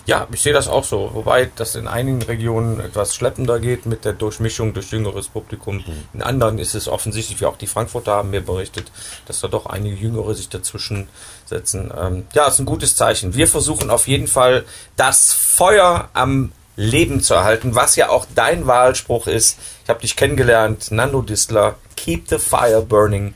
Ja, 0.05 0.27
ich 0.31 0.41
sehe 0.41 0.53
das 0.53 0.67
auch 0.67 0.83
so. 0.83 1.11
Wobei 1.13 1.49
das 1.55 1.75
in 1.75 1.87
einigen 1.87 2.21
Regionen 2.21 2.79
etwas 2.79 3.15
schleppender 3.15 3.59
geht 3.59 3.85
mit 3.85 4.05
der 4.05 4.13
Durchmischung 4.13 4.73
durch 4.73 4.91
jüngeres 4.91 5.27
Publikum. 5.27 5.83
In 6.13 6.21
anderen 6.21 6.59
ist 6.59 6.75
es 6.75 6.87
offensichtlich, 6.87 7.41
wie 7.41 7.45
auch 7.45 7.57
die 7.57 7.67
Frankfurter 7.67 8.13
haben 8.13 8.29
mir 8.29 8.41
berichtet, 8.41 8.91
dass 9.25 9.41
da 9.41 9.47
doch 9.47 9.65
einige 9.65 9.95
Jüngere 9.95 10.33
sich 10.33 10.49
dazwischen 10.49 11.09
setzen. 11.45 11.91
Ähm, 11.97 12.25
ja, 12.33 12.47
ist 12.47 12.59
ein 12.59 12.65
gutes 12.65 12.95
Zeichen. 12.95 13.35
Wir 13.35 13.47
versuchen 13.47 13.89
auf 13.89 14.07
jeden 14.07 14.27
Fall 14.27 14.65
das 14.95 15.33
Feuer 15.33 16.09
am 16.13 16.51
Leben 16.77 17.21
zu 17.21 17.33
erhalten, 17.33 17.75
was 17.75 17.95
ja 17.95 18.09
auch 18.09 18.27
dein 18.35 18.67
Wahlspruch 18.67 19.27
ist. 19.27 19.57
Ich 19.83 19.89
habe 19.89 20.01
dich 20.01 20.15
kennengelernt, 20.15 20.91
Nando 20.91 21.21
Distler, 21.21 21.75
Keep 21.95 22.29
the 22.29 22.37
Fire 22.37 22.81
Burning. 22.81 23.33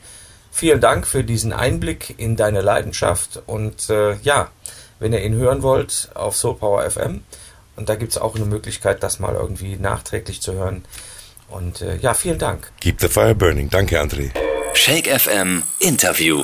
Vielen 0.52 0.80
Dank 0.80 1.08
für 1.08 1.24
diesen 1.24 1.52
Einblick 1.54 2.16
in 2.18 2.36
deine 2.36 2.62
Leidenschaft 2.62 3.42
und 3.48 3.90
äh, 3.90 4.18
ja, 4.18 4.50
wenn 5.02 5.14
ihr 5.14 5.22
ihn 5.22 5.34
hören 5.34 5.64
wollt, 5.64 6.10
auf 6.14 6.38
Soul 6.38 6.56
Power 6.56 6.90
FM. 6.90 7.24
Und 7.76 7.90
da 7.90 7.96
gibt 7.96 8.12
es 8.12 8.18
auch 8.20 8.36
eine 8.36 8.46
Möglichkeit, 8.46 9.02
das 9.02 9.20
mal 9.20 9.34
irgendwie 9.34 9.76
nachträglich 9.76 10.42
zu 10.42 10.54
hören. 10.54 10.86
Und 11.50 11.82
äh, 11.82 11.98
ja, 11.98 12.14
vielen 12.14 12.38
Dank. 12.38 12.72
Keep 12.80 13.02
the 13.02 13.08
fire 13.08 13.36
burning. 13.36 13.70
Danke, 13.70 14.00
André. 14.00 14.30
Shake 14.74 15.08
FM 15.08 15.64
Interview. 15.80 16.44